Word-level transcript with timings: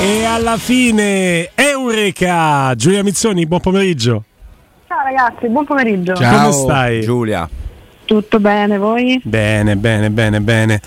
E 0.00 0.24
alla 0.24 0.56
fine, 0.56 1.50
Eureka! 1.56 2.72
Giulia 2.76 3.02
Mizzoni, 3.02 3.46
buon 3.46 3.60
pomeriggio. 3.60 4.22
Ciao 4.86 5.02
ragazzi, 5.02 5.48
buon 5.48 5.64
pomeriggio. 5.64 6.14
Ciao, 6.14 6.50
Come 6.50 6.52
stai? 6.52 7.00
Giulia. 7.00 7.48
Tutto 8.04 8.38
bene, 8.38 8.78
voi? 8.78 9.20
Bene, 9.24 9.76
bene, 9.76 10.10
bene, 10.10 10.40
bene. 10.40 10.80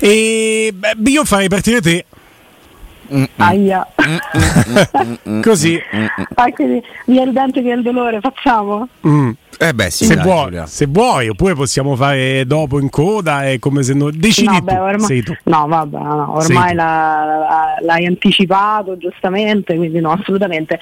E 0.00 0.72
beh, 0.74 0.96
io 1.10 1.24
farei 1.24 1.48
partire 1.48 1.80
te. 1.82 2.04
Aia. 3.36 3.86
Così. 5.42 5.78
Ah, 6.34 6.50
quindi 6.50 6.82
via 7.04 7.24
il 7.24 7.32
dente 7.32 7.60
via 7.60 7.74
il 7.74 7.82
dolore, 7.82 8.20
facciamo? 8.20 8.88
Mm. 9.06 9.30
Eh 9.58 9.72
beh, 9.74 9.90
sì, 9.90 10.04
se, 10.04 10.14
dai, 10.16 10.24
vuoi, 10.24 10.42
Giulia. 10.44 10.66
se 10.66 10.86
vuoi, 10.86 11.28
oppure 11.28 11.54
possiamo 11.54 11.96
fare 11.96 12.44
dopo 12.46 12.78
in 12.78 12.90
coda. 12.90 13.44
È 13.46 13.58
come 13.58 13.82
se 13.82 13.94
non. 13.94 14.10
Decidi 14.14 14.46
no, 14.48 14.60
beh, 14.60 14.78
ormai, 14.78 15.22
tu. 15.22 15.34
no, 15.44 15.66
vabbè, 15.66 15.98
no, 15.98 16.36
ormai 16.36 16.74
la- 16.74 17.24
la- 17.38 17.76
l'hai 17.80 18.06
anticipato 18.06 18.96
giustamente, 18.98 19.74
quindi 19.76 20.00
no, 20.00 20.12
assolutamente. 20.12 20.78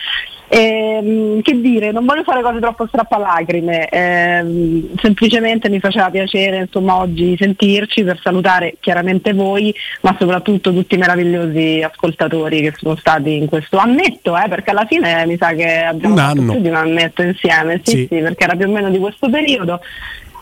Ehm, 0.49 1.41
che 1.43 1.59
dire, 1.61 1.91
non 1.91 2.05
voglio 2.05 2.23
fare 2.23 2.43
cose 2.43 2.61
troppo 2.61 2.87
strappalacrime, 2.87 3.89
ehm, 3.89 4.95
semplicemente 5.01 5.69
mi 5.71 5.81
faceva 5.81 6.11
piacere 6.11 6.59
insomma 6.59 6.97
oggi 6.99 7.35
sentirci 7.39 8.05
per 8.05 8.21
salutare 8.23 8.77
chiaramente 8.79 9.33
voi, 9.33 9.75
ma 10.03 10.15
soprattutto 10.19 10.73
tutti 10.73 10.95
i 10.95 10.99
meravigliosi 10.99 11.83
ascoltatori 11.83 12.61
che 12.61 12.75
sono 12.77 12.95
stati 12.97 13.37
in 13.37 13.47
questo 13.49 13.79
annetto, 13.79 14.37
eh, 14.37 14.49
perché 14.49 14.71
alla 14.71 14.85
fine 14.87 15.25
mi 15.27 15.37
sa 15.39 15.55
che 15.55 15.79
abbiamo 15.83 16.15
Un 16.15 16.21
fatto 16.21 16.41
anno. 16.41 16.53
più 16.53 16.61
di 16.61 16.69
un 16.69 16.75
annetto 16.77 17.23
insieme, 17.23 17.81
sì, 17.83 17.91
Sì. 17.97 18.09
sì, 18.11 18.19
perché 18.21 18.45
era 18.45 18.55
più 18.55 18.64
o 18.65 18.69
meno 18.69 18.91
di 18.91 18.99
questo 18.99 19.29
periodo 19.29 19.81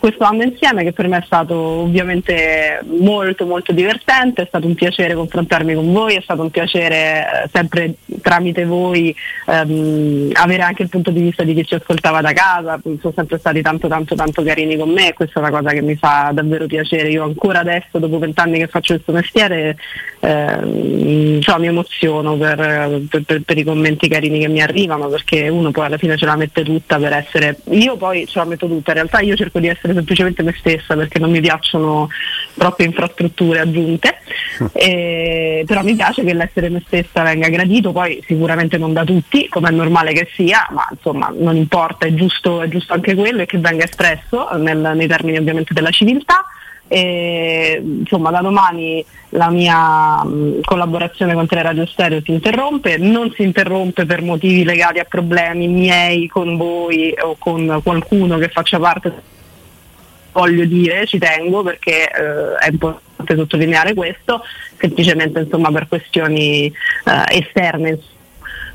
questo 0.02 0.24
anno 0.24 0.42
insieme 0.42 0.82
che 0.82 0.92
per 0.92 1.06
me 1.06 1.18
è 1.18 1.22
stato 1.24 1.54
ovviamente 1.54 2.80
molto 2.98 3.46
molto 3.46 3.70
divertente, 3.70 4.42
è 4.42 4.46
stato 4.46 4.66
un 4.66 4.74
piacere 4.74 5.14
confrontarmi 5.14 5.74
con 5.74 5.92
voi, 5.92 6.16
è 6.16 6.20
stato 6.20 6.42
un 6.42 6.50
piacere 6.50 7.44
eh, 7.44 7.48
sempre 7.52 7.94
tramite 8.20 8.64
voi 8.64 9.14
ehm, 9.46 10.30
avere 10.32 10.62
anche 10.62 10.82
il 10.82 10.88
punto 10.88 11.12
di 11.12 11.20
vista 11.20 11.44
di 11.44 11.54
chi 11.54 11.64
ci 11.64 11.76
ascoltava 11.76 12.20
da 12.20 12.32
casa, 12.32 12.80
sono 12.82 13.12
sempre 13.14 13.38
stati 13.38 13.62
tanto 13.62 13.86
tanto 13.86 14.16
tanto 14.16 14.42
carini 14.42 14.76
con 14.76 14.90
me. 14.90 15.10
E 15.10 15.12
questa 15.12 15.38
è 15.38 15.42
una 15.44 15.56
cosa 15.56 15.70
che 15.70 15.82
mi 15.82 15.94
fa 15.94 16.32
davvero 16.34 16.66
piacere, 16.66 17.08
io 17.08 17.22
ancora 17.22 17.60
adesso 17.60 18.00
dopo 18.00 18.18
vent'anni 18.18 18.58
che 18.58 18.66
faccio 18.66 18.94
questo 18.94 19.12
mestiere 19.12 19.76
ehm, 20.18 21.36
insomma, 21.36 21.58
mi 21.58 21.66
emoziono 21.68 22.36
per, 22.36 23.02
per- 23.08 23.22
per- 23.22 23.42
per 23.42 23.56
i 23.56 23.62
commenti 23.62 24.08
carini 24.08 24.40
che 24.40 24.48
mi 24.48 24.62
arrivano 24.62 25.06
perché 25.06 25.48
uno 25.48 25.70
poi 25.70 25.86
alla 25.86 25.96
fine 25.96 26.16
ce 26.16 26.26
la 26.26 26.34
mette 26.34 26.64
tutta 26.64 26.98
per 26.98 27.12
essere 27.12 27.58
io 27.70 27.96
poi 27.96 28.26
ce 28.26 28.40
la 28.40 28.46
metto 28.46 28.66
tutta. 28.66 28.90
In 28.90 28.96
realtà 28.96 29.20
io 29.20 29.36
cerco 29.36 29.60
di 29.60 29.68
essere 29.68 29.90
semplicemente 29.94 30.42
me 30.42 30.54
stessa 30.58 30.94
perché 30.94 31.18
non 31.18 31.30
mi 31.30 31.40
piacciono 31.40 32.08
troppe 32.54 32.84
infrastrutture 32.84 33.60
aggiunte. 33.60 34.18
Eh, 34.72 35.64
però 35.66 35.82
mi 35.82 35.94
piace 35.94 36.24
che 36.24 36.34
l'essere 36.34 36.68
me 36.68 36.82
stessa 36.86 37.22
venga 37.22 37.48
gradito 37.48 37.92
poi 37.92 38.22
sicuramente 38.26 38.78
non 38.78 38.92
da 38.92 39.02
tutti 39.02 39.48
come 39.48 39.70
è 39.70 39.72
normale 39.72 40.12
che 40.12 40.28
sia 40.34 40.66
ma 40.70 40.86
insomma 40.90 41.32
non 41.36 41.56
importa 41.56 42.06
è 42.06 42.14
giusto, 42.14 42.62
è 42.62 42.68
giusto 42.68 42.92
anche 42.92 43.14
quello 43.14 43.42
e 43.42 43.46
che 43.46 43.58
venga 43.58 43.84
espresso 43.84 44.48
nel- 44.56 44.92
nei 44.94 45.06
termini 45.06 45.38
ovviamente 45.38 45.74
della 45.74 45.90
civiltà. 45.90 46.44
E, 46.88 47.80
insomma 47.82 48.30
da 48.30 48.40
domani 48.40 49.02
la 49.30 49.48
mia 49.48 50.22
mh, 50.24 50.60
collaborazione 50.62 51.32
con 51.32 51.46
Teleradio 51.46 51.86
Stereo 51.86 52.20
si 52.22 52.32
interrompe, 52.32 52.98
non 52.98 53.32
si 53.34 53.42
interrompe 53.42 54.04
per 54.04 54.20
motivi 54.20 54.62
legati 54.62 54.98
a 54.98 55.06
problemi 55.08 55.68
miei 55.68 56.26
con 56.26 56.56
voi 56.56 57.14
o 57.22 57.36
con 57.38 57.80
qualcuno 57.82 58.36
che 58.36 58.48
faccia 58.48 58.78
parte 58.78 59.30
voglio 60.32 60.64
dire, 60.64 61.06
ci 61.06 61.18
tengo 61.18 61.62
perché 61.62 62.10
eh, 62.10 62.54
è 62.58 62.68
importante 62.70 63.36
sottolineare 63.36 63.94
questo, 63.94 64.42
semplicemente 64.78 65.40
insomma 65.40 65.70
per 65.70 65.88
questioni 65.88 66.66
eh, 66.66 67.38
esterne 67.38 67.98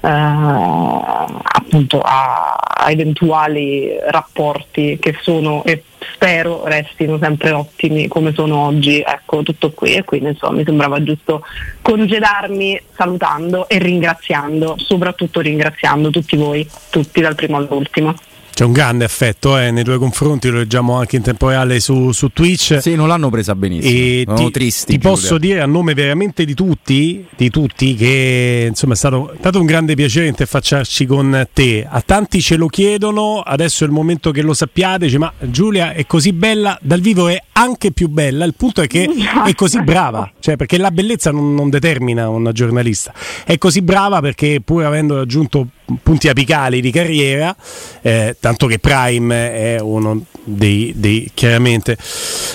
eh, 0.02 0.10
appunto 0.10 2.02
a, 2.02 2.56
a 2.56 2.92
eventuali 2.92 3.98
rapporti 4.10 4.98
che 5.00 5.16
sono 5.22 5.64
e 5.64 5.84
spero 6.14 6.66
restino 6.66 7.18
sempre 7.18 7.52
ottimi 7.52 8.08
come 8.08 8.34
sono 8.34 8.58
oggi, 8.66 9.02
ecco 9.02 9.44
tutto 9.44 9.72
qui 9.72 9.94
e 9.94 10.04
quindi 10.04 10.30
insomma 10.30 10.58
mi 10.58 10.64
sembrava 10.64 11.02
giusto 11.04 11.44
congedarmi 11.82 12.82
salutando 12.94 13.68
e 13.68 13.80
ringraziando, 13.80 14.76
soprattutto 14.78 15.42
ringraziando 15.42 16.10
tutti 16.10 16.36
voi, 16.36 16.68
tutti 16.90 17.22
dal 17.22 17.36
primo 17.36 17.58
all'ultimo. 17.58 18.16
C'è 18.58 18.64
un 18.64 18.72
grande 18.72 19.06
affetto 19.06 19.56
eh, 19.56 19.70
nei 19.70 19.84
tuoi 19.84 20.00
confronti, 20.00 20.50
lo 20.50 20.58
leggiamo 20.58 20.96
anche 20.96 21.16
in 21.16 21.22
tempo 21.22 21.50
reale 21.50 21.80
su, 21.80 22.12
su 22.12 22.30
Twitch. 22.34 22.82
Sì, 22.82 22.96
non 22.96 23.08
l'hanno 23.08 23.30
presa 23.30 23.54
benissimo. 23.54 24.34
Ti, 24.34 24.50
tristi. 24.50 24.94
ti 24.94 24.98
posso 24.98 25.38
dire 25.38 25.62
a 25.62 25.68
nome 25.68 25.94
veramente 25.94 26.44
di 26.44 26.56
tutti, 26.56 27.24
di 27.36 27.52
tutti 27.52 27.94
che 27.94 28.66
insomma 28.68 28.94
è 28.94 28.96
stato, 28.96 29.32
è 29.32 29.36
stato 29.38 29.60
un 29.60 29.68
grande 29.68 29.94
piacere 29.94 30.26
interfacciarci 30.26 31.06
con 31.06 31.48
te. 31.54 31.86
A 31.88 32.02
tanti 32.02 32.42
ce 32.42 32.56
lo 32.56 32.66
chiedono, 32.66 33.42
adesso 33.42 33.84
è 33.84 33.88
il 33.88 33.94
momento 33.94 34.32
che 34.32 34.42
lo 34.42 34.56
sappiate. 34.56 35.06
Dice, 35.06 35.20
ma 35.20 35.32
Giulia 35.40 35.94
è 35.94 36.08
così 36.08 36.34
bella, 36.34 36.80
dal 36.82 37.00
vivo 37.00 37.28
è 37.28 37.40
anche 37.52 37.92
più 37.92 38.08
bella. 38.08 38.44
Il 38.44 38.56
punto 38.56 38.82
è 38.82 38.88
che 38.88 39.08
è 39.46 39.54
così 39.54 39.84
brava, 39.84 40.32
cioè 40.40 40.56
perché 40.56 40.80
la 40.80 40.90
bellezza 40.90 41.30
non, 41.30 41.54
non 41.54 41.70
determina 41.70 42.28
una 42.28 42.52
giornalista. 42.52 43.14
È 43.46 43.56
così 43.60 43.84
brava 43.84 44.20
perché 44.20 44.62
pur 44.66 44.84
avendo 44.84 45.18
raggiunto 45.18 45.68
punti 46.02 46.28
apicali 46.28 46.82
di 46.82 46.92
carriera, 46.92 47.56
eh, 48.02 48.36
tanto 48.40 48.68
che 48.68 48.80
Prime 48.80 49.54
è 49.54 49.80
uno 49.80 50.26
dei, 50.48 50.94
dei 50.96 51.30
chiaramente 51.34 51.98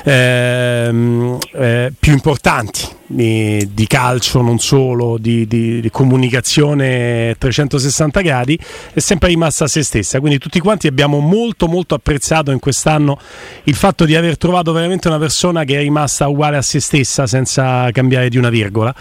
ehm, 0.04 1.38
eh, 1.52 1.92
più 1.98 2.12
importanti 2.12 3.00
di, 3.12 3.68
di 3.72 3.86
calcio, 3.86 4.40
non 4.40 4.58
solo, 4.58 5.18
di, 5.18 5.46
di- 5.46 5.80
di 5.80 5.90
comunicazione 5.90 7.36
360 7.38 8.20
gradi, 8.22 8.58
è 8.92 9.00
sempre 9.00 9.28
rimasta 9.28 9.66
se 9.66 9.82
stessa. 9.82 10.18
Quindi 10.18 10.38
tutti 10.38 10.58
quanti 10.60 10.86
abbiamo 10.86 11.18
molto 11.18 11.68
molto 11.68 11.94
apprezzato 11.94 12.50
in 12.50 12.58
quest'anno 12.58 13.18
il 13.64 13.74
fatto 13.74 14.04
di 14.04 14.16
aver 14.16 14.38
trovato 14.38 14.72
veramente 14.72 15.08
una 15.08 15.18
persona 15.18 15.64
che 15.64 15.76
è 15.76 15.82
rimasta 15.82 16.26
uguale 16.28 16.56
a 16.56 16.62
se 16.62 16.80
stessa 16.80 17.26
senza 17.26 17.90
cambiare 17.92 18.28
di 18.28 18.38
una 18.38 18.50
virgola. 18.50 18.94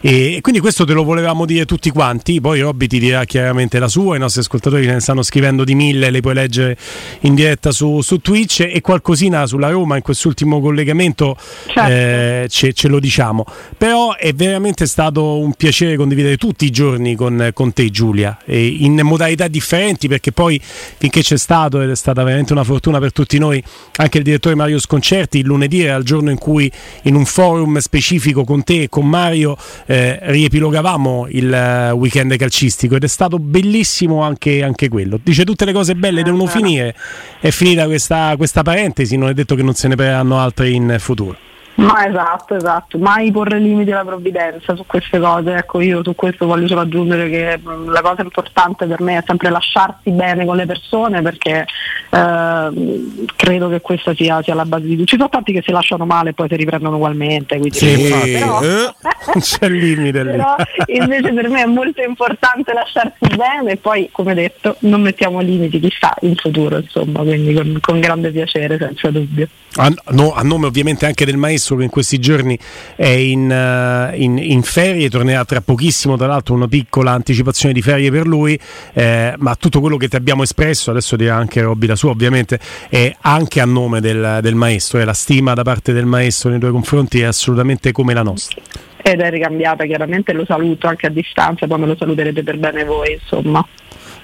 E, 0.00 0.36
e 0.36 0.40
quindi 0.40 0.60
questo 0.60 0.84
te 0.84 0.94
lo 0.94 1.04
volevamo 1.04 1.44
dire 1.44 1.66
tutti 1.66 1.90
quanti. 1.90 2.40
Poi 2.40 2.60
Robby 2.60 2.86
ti 2.86 2.98
dirà 2.98 3.24
chiaramente 3.24 3.78
la 3.78 3.88
sua, 3.88 4.16
i 4.16 4.18
nostri 4.18 4.40
ascoltatori 4.40 4.86
ne 4.86 5.00
stanno 5.00 5.22
scrivendo 5.22 5.64
di 5.64 5.74
mille, 5.74 6.10
le 6.10 6.20
puoi 6.20 6.34
leggere 6.34 6.76
in 7.20 7.34
diretta 7.34 7.70
su, 7.70 8.00
su 8.00 8.20
Twitch 8.38 8.60
e 8.60 8.80
qualcosina 8.80 9.46
sulla 9.46 9.68
Roma 9.68 9.96
in 9.96 10.02
quest'ultimo 10.02 10.60
collegamento 10.60 11.36
Certo. 11.66 11.90
eh, 11.90 12.46
ce, 12.48 12.72
ce 12.72 12.88
lo 12.88 13.00
diciamo. 13.00 13.44
Però 13.76 14.14
è 14.14 14.32
veramente 14.32 14.86
stato 14.86 15.38
un 15.38 15.54
piacere 15.54 15.96
condividere 15.96 16.36
tutti 16.36 16.64
i 16.64 16.70
giorni 16.70 17.16
con, 17.16 17.50
con 17.52 17.72
te 17.72 17.90
Giulia, 17.90 18.36
in 18.46 19.00
modalità 19.02 19.48
differenti 19.48 20.06
perché 20.08 20.30
poi 20.30 20.60
finché 20.62 21.22
c'è 21.22 21.36
stato 21.36 21.80
ed 21.80 21.90
è 21.90 21.96
stata 21.96 22.22
veramente 22.22 22.52
una 22.52 22.64
fortuna 22.64 22.98
per 22.98 23.12
tutti 23.12 23.38
noi, 23.38 23.62
anche 23.96 24.18
il 24.18 24.24
direttore 24.24 24.54
Mario 24.54 24.78
Sconcerti, 24.78 25.38
il 25.38 25.46
lunedì 25.46 25.82
era 25.82 25.96
il 25.96 26.04
giorno 26.04 26.30
in 26.30 26.38
cui 26.38 26.70
in 27.02 27.14
un 27.14 27.24
forum 27.24 27.78
specifico 27.78 28.44
con 28.44 28.62
te 28.62 28.82
e 28.82 28.88
con 28.88 29.08
Mario 29.08 29.56
eh, 29.86 30.18
riepilogavamo 30.22 31.26
il 31.30 31.52
eh, 31.52 31.90
weekend 31.90 32.36
calcistico 32.36 32.94
ed 32.94 33.04
è 33.04 33.08
stato 33.08 33.38
bellissimo 33.38 34.22
anche, 34.22 34.62
anche 34.62 34.88
quello. 34.88 35.18
Dice 35.22 35.44
tutte 35.44 35.64
le 35.64 35.72
cose 35.72 35.94
belle 35.94 36.22
devono 36.22 36.46
finire, 36.46 36.94
è 37.40 37.50
finita 37.50 37.86
questa, 37.86 38.27
questa 38.36 38.62
parentesi, 38.62 39.16
non 39.16 39.28
è 39.28 39.34
detto 39.34 39.54
che 39.54 39.62
non 39.62 39.74
se 39.74 39.88
ne 39.88 39.96
preranno 39.96 40.38
altre 40.38 40.68
in 40.70 40.96
futuro. 40.98 41.36
Ma 41.78 42.08
esatto, 42.08 42.56
esatto, 42.56 42.98
mai 42.98 43.30
porre 43.30 43.60
limiti 43.60 43.92
alla 43.92 44.04
provvidenza 44.04 44.74
su 44.74 44.84
queste 44.84 45.20
cose, 45.20 45.54
ecco 45.54 45.80
io 45.80 46.02
su 46.02 46.12
questo 46.16 46.44
voglio 46.44 46.66
solo 46.66 46.80
aggiungere 46.80 47.30
che 47.30 47.56
mh, 47.56 47.90
la 47.90 48.00
cosa 48.00 48.22
importante 48.22 48.84
per 48.86 49.00
me 49.00 49.18
è 49.18 49.22
sempre 49.24 49.48
lasciarsi 49.48 50.10
bene 50.10 50.44
con 50.44 50.56
le 50.56 50.66
persone 50.66 51.22
perché 51.22 51.66
ehm, 52.10 53.26
credo 53.36 53.68
che 53.68 53.80
questa 53.80 54.12
sia, 54.12 54.42
sia 54.42 54.54
la 54.54 54.64
base 54.64 54.86
di 54.86 54.94
tutto. 54.94 55.06
Ci 55.06 55.16
sono 55.16 55.28
tanti 55.28 55.52
che 55.52 55.62
si 55.64 55.70
lasciano 55.70 56.04
male 56.04 56.30
e 56.30 56.32
poi 56.32 56.48
si 56.48 56.56
riprendono 56.56 56.96
ugualmente, 56.96 57.56
quindi 57.58 57.78
Sì, 57.78 58.08
però, 58.32 58.60
Eh? 58.60 58.92
Non 59.34 59.42
c'è 59.42 59.66
il 59.66 59.76
limite 59.76 60.24
lì. 60.24 60.30
però 60.30 60.56
invece 60.86 61.32
per 61.32 61.48
me 61.48 61.62
è 61.62 61.66
molto 61.66 62.02
importante 62.02 62.72
lasciarsi 62.72 63.26
bene 63.36 63.72
e 63.72 63.76
poi 63.76 64.08
come 64.10 64.34
detto 64.34 64.76
non 64.80 65.02
mettiamo 65.02 65.40
limiti 65.40 65.78
chissà 65.80 66.14
in 66.22 66.34
futuro 66.36 66.78
insomma, 66.78 67.20
quindi 67.20 67.52
con, 67.54 67.78
con 67.80 68.00
grande 68.00 68.30
piacere 68.30 68.78
senza 68.78 69.10
dubbio. 69.10 69.48
A, 69.76 69.92
no, 70.10 70.32
a 70.32 70.42
nome 70.42 70.66
ovviamente 70.66 71.06
anche 71.06 71.24
del 71.24 71.36
maestro 71.36 71.76
che 71.76 71.84
in 71.84 71.90
questi 71.90 72.18
giorni 72.18 72.58
è 72.96 73.06
in, 73.06 73.50
eh, 73.50 74.16
in- 74.16 74.38
in 74.38 74.62
ferie, 74.62 75.08
tornerà 75.08 75.44
tra 75.44 75.60
pochissimo, 75.60 76.16
tra 76.16 76.26
l'altro 76.26 76.54
una 76.54 76.66
piccola 76.66 77.12
anticipazione 77.12 77.74
di 77.74 77.82
ferie 77.82 78.10
per 78.10 78.26
lui, 78.26 78.58
eh, 78.94 79.34
ma 79.36 79.54
tutto 79.54 79.80
quello 79.80 79.96
che 79.96 80.08
ti 80.08 80.16
abbiamo 80.16 80.42
espresso, 80.42 80.90
adesso 80.90 81.14
dirà 81.16 81.36
anche 81.36 81.60
Robby 81.60 81.86
la 81.86 81.96
sua 81.96 82.10
ovviamente, 82.10 82.58
è 82.88 83.14
anche 83.20 83.60
a 83.60 83.66
nome 83.66 84.00
del, 84.00 84.38
del 84.40 84.54
maestro, 84.54 84.98
e 84.98 85.04
la 85.04 85.14
stima 85.14 85.54
da 85.54 85.62
parte 85.62 85.92
del 85.92 86.06
maestro 86.06 86.50
nei 86.50 86.58
tuoi 86.58 86.72
confronti 86.72 87.20
è 87.20 87.24
assolutamente 87.24 87.92
come 87.92 88.14
la 88.14 88.22
nostra. 88.22 88.60
Ed 89.00 89.20
è 89.20 89.30
ricambiata 89.30 89.84
chiaramente, 89.84 90.32
lo 90.32 90.44
saluto 90.44 90.86
anche 90.86 91.06
a 91.06 91.10
distanza, 91.10 91.66
poi 91.66 91.78
me 91.78 91.86
lo 91.86 91.96
saluterete 91.96 92.42
per 92.42 92.58
bene 92.58 92.84
voi 92.84 93.12
insomma. 93.12 93.66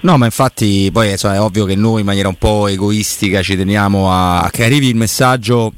No, 0.01 0.17
ma 0.17 0.25
infatti 0.25 0.89
poi 0.91 1.11
insomma, 1.11 1.35
è 1.35 1.39
ovvio 1.39 1.65
che 1.65 1.75
noi 1.75 2.01
in 2.01 2.05
maniera 2.05 2.27
un 2.27 2.35
po' 2.35 2.67
egoistica 2.67 3.41
ci 3.41 3.55
teniamo 3.55 4.11
a, 4.11 4.41
a 4.41 4.49
che 4.51 4.65
arrivi 4.65 4.89
il 4.89 4.95
messaggio 4.95 5.73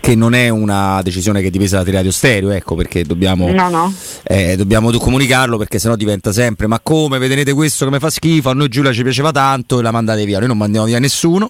che 0.00 0.14
non 0.14 0.34
è 0.34 0.48
una 0.48 1.00
decisione 1.02 1.40
che 1.40 1.48
è 1.48 1.50
dipesa 1.50 1.78
da 1.78 1.84
Teleradio 1.84 2.10
Stereo, 2.10 2.50
ecco 2.50 2.74
perché 2.74 3.04
dobbiamo, 3.04 3.50
no, 3.50 3.68
no. 3.68 3.94
Eh, 4.22 4.56
dobbiamo 4.56 4.90
comunicarlo 4.90 5.56
perché 5.56 5.78
sennò 5.78 5.96
diventa 5.96 6.32
sempre 6.32 6.66
ma 6.66 6.80
come 6.80 7.18
vedete 7.18 7.52
questo 7.52 7.88
mi 7.90 7.98
fa 7.98 8.10
schifo, 8.10 8.50
a 8.50 8.54
noi 8.54 8.68
Giulia 8.68 8.92
ci 8.92 9.02
piaceva 9.02 9.32
tanto 9.32 9.78
e 9.78 9.82
la 9.82 9.90
mandate 9.90 10.24
via, 10.24 10.38
noi 10.38 10.48
non 10.48 10.58
mandiamo 10.58 10.86
via 10.86 10.98
nessuno, 10.98 11.48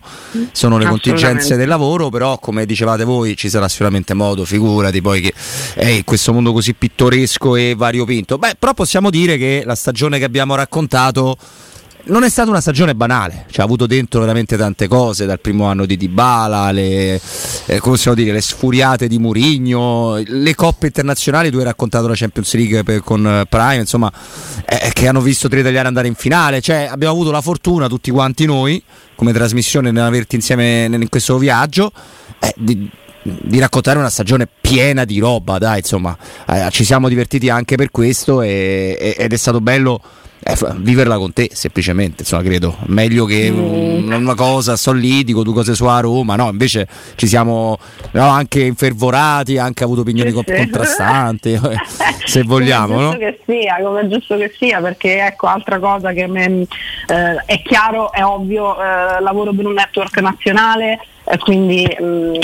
sono 0.52 0.78
le 0.78 0.86
contingenze 0.86 1.56
del 1.56 1.68
lavoro, 1.68 2.10
però 2.10 2.38
come 2.38 2.66
dicevate 2.66 3.04
voi 3.04 3.36
ci 3.36 3.48
sarà 3.48 3.68
sicuramente 3.68 4.14
modo, 4.14 4.44
figurati 4.44 5.00
poi 5.00 5.20
che 5.20 5.34
è 5.74 5.88
in 5.88 6.04
questo 6.04 6.32
mondo 6.32 6.52
così 6.52 6.74
pittoresco 6.74 7.56
e 7.56 7.74
variopinto. 7.76 8.38
Beh, 8.38 8.56
però 8.58 8.74
possiamo 8.74 9.10
dire 9.10 9.36
che 9.36 9.62
la 9.64 9.74
stagione 9.74 10.18
che 10.18 10.24
abbiamo 10.24 10.54
raccontato 10.54 11.36
non 12.06 12.22
è 12.22 12.28
stata 12.28 12.50
una 12.50 12.60
stagione 12.60 12.94
banale, 12.94 13.46
cioè, 13.50 13.62
ha 13.62 13.64
avuto 13.64 13.86
dentro 13.86 14.20
veramente 14.20 14.56
tante 14.56 14.88
cose, 14.88 15.24
dal 15.24 15.40
primo 15.40 15.66
anno 15.66 15.86
di 15.86 15.96
Dybala, 15.96 16.70
le, 16.70 17.20
eh, 17.66 17.80
dire, 18.14 18.32
le 18.32 18.40
sfuriate 18.40 19.08
di 19.08 19.18
Murigno, 19.18 20.22
le 20.24 20.54
coppe 20.54 20.86
internazionali, 20.86 21.50
tu 21.50 21.58
hai 21.58 21.64
raccontato 21.64 22.06
la 22.06 22.14
Champions 22.14 22.54
League 22.54 22.82
per, 22.82 23.00
con 23.00 23.26
eh, 23.26 23.46
Prime, 23.48 23.76
insomma, 23.76 24.12
eh, 24.66 24.90
che 24.92 25.08
hanno 25.08 25.20
visto 25.20 25.48
tre 25.48 25.60
italiani 25.60 25.86
andare 25.86 26.08
in 26.08 26.14
finale, 26.14 26.60
cioè, 26.60 26.88
abbiamo 26.90 27.14
avuto 27.14 27.30
la 27.30 27.40
fortuna 27.40 27.88
tutti 27.88 28.10
quanti 28.10 28.44
noi, 28.44 28.82
come 29.14 29.32
trasmissione, 29.32 29.90
di 29.90 29.98
averti 29.98 30.34
insieme 30.34 30.84
in 30.84 31.08
questo 31.08 31.38
viaggio, 31.38 31.90
eh, 32.38 32.52
di, 32.56 32.90
di 33.22 33.58
raccontare 33.58 33.98
una 33.98 34.10
stagione 34.10 34.46
piena 34.60 35.06
di 35.06 35.18
roba, 35.18 35.56
dai, 35.56 35.78
insomma, 35.78 36.14
eh, 36.48 36.68
ci 36.70 36.84
siamo 36.84 37.08
divertiti 37.08 37.48
anche 37.48 37.76
per 37.76 37.90
questo 37.90 38.42
e, 38.42 39.14
ed 39.16 39.32
è 39.32 39.36
stato 39.36 39.62
bello 39.62 40.02
eh, 40.44 40.56
viverla 40.76 41.16
con 41.16 41.32
te 41.32 41.48
semplicemente 41.52 42.22
insomma 42.22 42.42
credo 42.42 42.76
meglio 42.86 43.24
che 43.24 43.50
mm. 43.50 44.12
una 44.12 44.34
cosa 44.34 44.76
sto 44.76 44.92
lì 44.92 45.24
dico 45.24 45.42
due 45.42 45.54
cose 45.54 45.74
su 45.74 45.86
a 45.86 46.00
Roma 46.00 46.36
no 46.36 46.50
invece 46.50 46.86
ci 47.14 47.26
siamo 47.26 47.78
no, 48.10 48.28
anche 48.28 48.60
infervorati 48.60 49.56
anche 49.56 49.84
avuto 49.84 50.02
opinioni 50.02 50.30
sì, 50.30 50.44
contrastanti 50.44 51.52
eh, 51.56 51.60
se 52.24 52.42
vogliamo 52.42 52.94
come 52.94 53.08
giusto 53.08 53.24
no? 53.24 53.30
che 53.30 53.40
sia 53.46 53.76
come 53.82 54.00
è 54.00 54.06
giusto 54.06 54.36
che 54.36 54.52
sia 54.54 54.80
perché 54.82 55.24
ecco 55.24 55.46
altra 55.46 55.78
cosa 55.78 56.12
che 56.12 56.26
me, 56.26 56.66
eh, 57.06 57.42
è 57.46 57.62
chiaro 57.62 58.12
è 58.12 58.22
ovvio 58.22 58.76
eh, 58.78 59.20
lavoro 59.20 59.52
per 59.54 59.64
un 59.64 59.72
network 59.72 60.18
nazionale 60.18 60.98
eh, 61.24 61.38
quindi 61.38 61.86
um, 61.98 62.36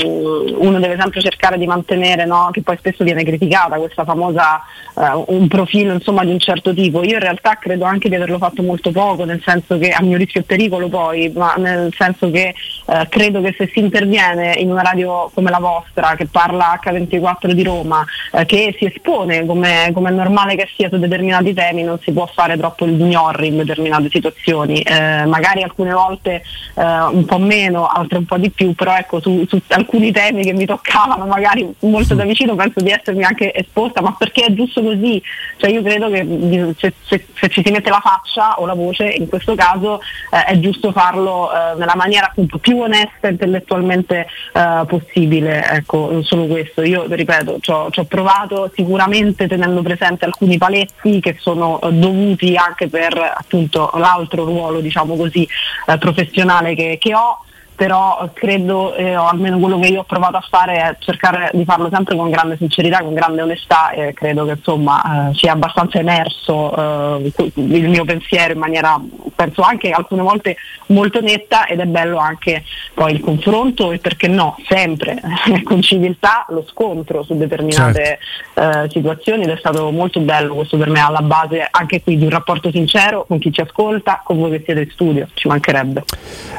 uno 0.57 0.79
deve 0.79 0.97
sempre 0.99 1.21
cercare 1.21 1.57
di 1.57 1.67
mantenere, 1.67 2.25
no? 2.25 2.49
che 2.51 2.61
poi 2.61 2.77
spesso 2.77 3.03
viene 3.03 3.23
criticata, 3.23 3.77
questa 3.77 4.03
famosa 4.03 4.61
uh, 4.95 5.23
un 5.27 5.47
profilo 5.47 5.93
insomma, 5.93 6.23
di 6.23 6.31
un 6.31 6.39
certo 6.39 6.73
tipo. 6.73 7.03
Io 7.03 7.13
in 7.13 7.19
realtà 7.19 7.57
credo 7.59 7.85
anche 7.85 8.09
di 8.09 8.15
averlo 8.15 8.39
fatto 8.39 8.63
molto 8.63 8.91
poco, 8.91 9.23
nel 9.23 9.41
senso 9.45 9.77
che 9.77 9.91
a 9.91 10.01
mio 10.01 10.17
rischio 10.17 10.41
e 10.41 10.43
pericolo 10.43 10.89
poi, 10.89 11.31
ma 11.35 11.53
nel 11.57 11.93
senso 11.95 12.31
che 12.31 12.55
uh, 12.85 13.07
credo 13.07 13.41
che 13.41 13.53
se 13.55 13.69
si 13.71 13.79
interviene 13.79 14.55
in 14.57 14.71
una 14.71 14.81
radio 14.81 15.29
come 15.33 15.51
la 15.51 15.59
vostra, 15.59 16.15
che 16.15 16.25
parla 16.25 16.79
H24 16.83 17.51
di 17.51 17.63
Roma, 17.63 18.03
uh, 18.31 18.45
che 18.45 18.75
si 18.79 18.85
espone 18.85 19.45
come, 19.45 19.91
come, 19.93 20.09
è 20.09 20.13
normale 20.13 20.55
che 20.55 20.67
sia 20.75 20.89
su 20.89 20.97
determinati 20.97 21.53
temi, 21.53 21.83
non 21.83 21.99
si 22.01 22.11
può 22.11 22.25
fare 22.25 22.57
troppo 22.57 22.85
il 22.85 22.93
gnorri 22.93 23.47
in 23.47 23.57
determinate 23.57 24.09
situazioni. 24.09 24.83
magari 25.25 25.61
alcune 25.61 25.93
volte 25.93 26.41
un 26.75 27.25
po' 27.25 27.37
meno, 27.37 27.85
altre 27.87 28.17
un 28.17 28.25
po' 28.25 28.37
di 28.37 28.49
più 28.49 28.70
però 28.73 28.95
ecco 28.95 29.21
su, 29.21 29.45
su, 29.47 29.59
alcuni 29.69 30.11
temi 30.11 30.43
che 30.43 30.53
mi 30.53 30.65
toccavano 30.65 31.25
magari 31.25 31.67
molto 31.79 32.15
da 32.15 32.23
vicino 32.23 32.55
penso 32.55 32.81
di 32.81 32.91
essermi 32.91 33.23
anche 33.23 33.53
esposta, 33.53 34.01
ma 34.01 34.15
perché 34.17 34.45
è 34.45 34.53
giusto 34.53 34.81
così, 34.81 35.21
cioè 35.57 35.69
io 35.69 35.81
credo 35.81 36.09
che 36.09 36.73
se, 36.77 36.93
se, 37.03 37.25
se 37.33 37.49
ci 37.49 37.61
si 37.63 37.71
mette 37.71 37.89
la 37.89 38.01
faccia 38.01 38.59
o 38.59 38.65
la 38.65 38.73
voce, 38.73 39.09
in 39.09 39.27
questo 39.27 39.55
caso 39.55 39.99
eh, 40.31 40.43
è 40.45 40.59
giusto 40.59 40.91
farlo 40.91 41.51
eh, 41.51 41.77
nella 41.77 41.95
maniera 41.95 42.27
appunto 42.27 42.57
più 42.57 42.79
onesta 42.79 43.27
intellettualmente 43.27 44.27
eh, 44.53 44.83
possibile, 44.87 45.63
ecco, 45.65 46.21
solo 46.23 46.47
questo. 46.47 46.81
Io 46.83 47.05
ripeto, 47.07 47.59
ci 47.59 47.71
ho 47.71 48.05
provato 48.07 48.71
sicuramente 48.75 49.47
tenendo 49.47 49.81
presente 49.81 50.25
alcuni 50.25 50.57
paletti 50.57 51.19
che 51.19 51.37
sono 51.39 51.79
eh, 51.81 51.91
dovuti 51.91 52.55
anche 52.55 52.87
per 52.87 53.17
appunto 53.17 53.91
l'altro 53.95 54.45
ruolo, 54.45 54.79
diciamo 54.79 55.15
così, 55.15 55.47
eh, 55.87 55.97
professionale 55.97 56.75
che, 56.75 56.97
che 56.99 57.15
ho 57.15 57.43
però 57.81 58.29
credo, 58.31 58.93
eh, 58.93 59.17
o 59.17 59.25
almeno 59.25 59.57
quello 59.57 59.79
che 59.79 59.87
io 59.87 60.01
ho 60.01 60.03
provato 60.03 60.37
a 60.37 60.45
fare 60.47 60.75
è 60.75 60.95
cercare 60.99 61.49
di 61.51 61.65
farlo 61.65 61.89
sempre 61.91 62.15
con 62.15 62.29
grande 62.29 62.55
sincerità, 62.57 62.99
con 62.99 63.15
grande 63.15 63.41
onestà 63.41 63.89
e 63.89 64.13
credo 64.13 64.45
che 64.45 64.51
insomma 64.51 65.29
eh, 65.31 65.33
sia 65.33 65.53
abbastanza 65.53 65.97
emerso 65.97 67.17
eh, 67.17 67.33
il 67.55 67.89
mio 67.89 68.05
pensiero 68.05 68.53
in 68.53 68.59
maniera, 68.59 69.01
penso 69.35 69.63
anche 69.63 69.89
alcune 69.89 70.21
volte 70.21 70.57
molto 70.87 71.21
netta 71.21 71.65
ed 71.65 71.79
è 71.79 71.85
bello 71.85 72.17
anche 72.17 72.63
poi 72.93 73.13
il 73.13 73.19
confronto 73.21 73.91
e 73.91 73.97
perché 73.97 74.27
no, 74.27 74.57
sempre 74.67 75.19
con 75.65 75.81
civiltà 75.81 76.45
lo 76.49 76.63
scontro 76.69 77.23
su 77.23 77.35
determinate 77.35 78.19
certo. 78.53 78.83
Eh, 78.83 78.89
situazioni 78.91 79.43
ed 79.43 79.49
è 79.49 79.57
stato 79.57 79.89
molto 79.89 80.19
bello 80.19 80.53
questo 80.53 80.77
per 80.77 80.89
me 80.89 80.99
alla 80.99 81.21
base 81.21 81.67
anche 81.71 82.03
qui 82.03 82.17
di 82.17 82.25
un 82.25 82.29
rapporto 82.29 82.69
sincero 82.69 83.25
con 83.27 83.39
chi 83.39 83.51
ci 83.51 83.61
ascolta, 83.61 84.21
con 84.23 84.37
voi 84.37 84.51
che 84.51 84.61
siete 84.65 84.81
in 84.81 84.91
studio, 84.91 85.27
ci 85.33 85.47
mancherebbe. 85.47 86.03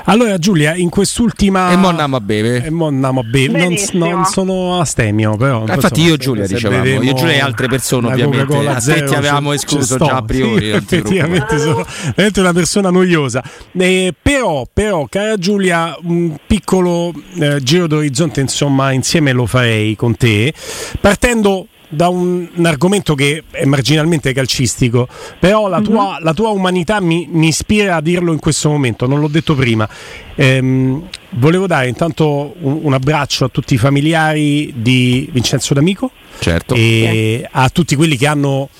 Allora 0.07 0.37
Giulia, 0.39 0.75
in 0.75 0.89
questo 0.89 1.12
quest'ultima. 1.13 1.71
E 1.71 1.77
mo 1.77 1.89
andiamo 1.89 2.17
a 2.17 2.21
bere. 2.21 2.65
E 2.65 2.71
mo 2.71 2.87
andiamo 2.87 3.21
a 3.21 3.23
bere. 3.23 3.69
Non, 3.69 3.77
non, 3.93 4.25
sono 4.25 4.81
astemio, 4.81 5.37
però. 5.37 5.67
Eh, 5.67 5.75
infatti, 5.75 6.01
io 6.03 6.15
e 6.15 6.17
Giulia 6.17 6.47
dicevamo. 6.47 6.85
Io 6.85 7.01
e 7.03 7.15
Giulia 7.15 7.35
e 7.35 7.41
altre 7.41 7.69
persone, 7.69 8.09
ovviamente. 8.09 8.69
A 8.69 8.77
te 8.77 9.05
ti 9.05 9.15
avevamo 9.15 9.53
escluso 9.53 9.99
già 9.99 10.17
a 10.17 10.23
priori. 10.23 10.67
Sì, 10.67 10.71
effettivamente 10.71 11.59
sono 11.59 11.87
veramente 12.15 12.41
una 12.41 12.53
persona 12.53 12.91
noiosa. 12.91 13.43
Eh, 13.73 14.15
però, 14.21 14.67
però, 14.73 15.07
cara 15.09 15.37
Giulia, 15.37 15.97
un 16.03 16.37
piccolo 16.47 17.13
eh, 17.39 17.61
giro 17.63 17.87
d'orizzonte, 17.87 18.41
insomma, 18.41 18.93
insieme 18.93 19.33
lo 19.33 19.47
farei 19.47 19.95
con 19.97 20.17
te. 20.17 20.53
Partendo 21.01 21.67
da 21.93 22.09
un, 22.09 22.49
un, 22.55 22.67
argomento 22.67 23.15
che 23.15 23.45
è 23.51 23.67
marginalmente 23.67 24.33
calcistico, 24.33 25.07
però 25.39 25.69
la 25.69 25.83
tua, 25.83 26.13
mm-hmm. 26.13 26.25
la 26.25 26.33
tua 26.33 26.49
umanità 26.49 27.01
mi, 27.01 27.29
mi, 27.31 27.49
ispira 27.49 27.97
a 27.97 28.01
dirlo 28.01 28.33
in 28.33 28.39
questo 28.39 28.71
momento, 28.71 29.07
non 29.07 29.21
l'ho 29.21 29.29
detto 29.29 29.55
prima. 29.55 29.87
Ehm, 30.35 31.07
volevo 31.33 31.67
dare 31.67 31.89
intanto 31.89 32.55
un, 32.61 32.81
un, 32.83 32.93
abbraccio 32.95 33.45
a 33.45 33.49
tutti 33.49 33.75
i 33.75 33.77
familiari 33.77 34.73
di 34.75 35.29
Vincenzo 35.31 35.75
D'Amico 35.75 36.11
certo. 36.39 36.75
e 36.75 37.47
a 37.51 37.69
tutti 37.69 37.95
quelli 37.95 38.17
che 38.17 38.27
hanno 38.27 38.71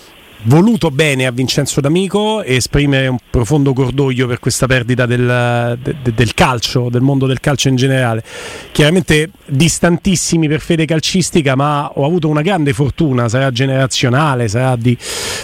voluto 0.45 0.91
bene 0.91 1.27
a 1.27 1.31
Vincenzo 1.31 1.81
D'Amico 1.81 2.43
e 2.43 2.57
esprimere 2.57 3.07
un 3.07 3.19
profondo 3.31 3.73
cordoglio 3.73 4.27
per 4.27 4.41
questa 4.41 4.67
perdita 4.67 5.07
del, 5.07 5.79
de, 5.81 6.15
del, 6.15 6.35
calcio, 6.35 6.89
del 6.89 7.03
mondo 7.03 7.27
del 7.27 7.41
calcio 7.41 7.69
in 7.69 7.77
generale. 7.77 8.25
Chiaramente 8.73 9.31
distantissimi 9.47 10.49
per 10.49 10.61
fede 10.61 10.85
calcistica, 10.85 11.55
ma 11.55 11.91
ho 11.95 12.05
avuto 12.05 12.29
una 12.29 12.43
grande 12.43 12.73
fortuna, 12.73 13.29
sarà 13.29 13.51
generazionale, 13.51 14.49
sarà 14.49 14.77
di, 14.77 14.97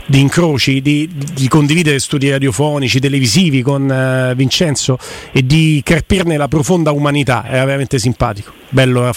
di 0.07 0.21
incroci, 0.21 0.81
di, 0.81 1.09
di, 1.35 1.49
condividere 1.49 1.99
studi 1.99 2.31
radiofonici, 2.31 2.99
televisivi 3.01 3.63
con 3.63 3.83
uh, 3.89 4.35
Vincenzo 4.35 4.99
e 5.33 5.45
di 5.47 5.81
carpirne 5.85 6.37
la 6.37 6.49
profonda 6.49 6.91
umanità, 6.91 7.45
era 7.47 7.65
veramente 7.65 7.99
simpatico 7.99 8.59
bello 8.71 9.11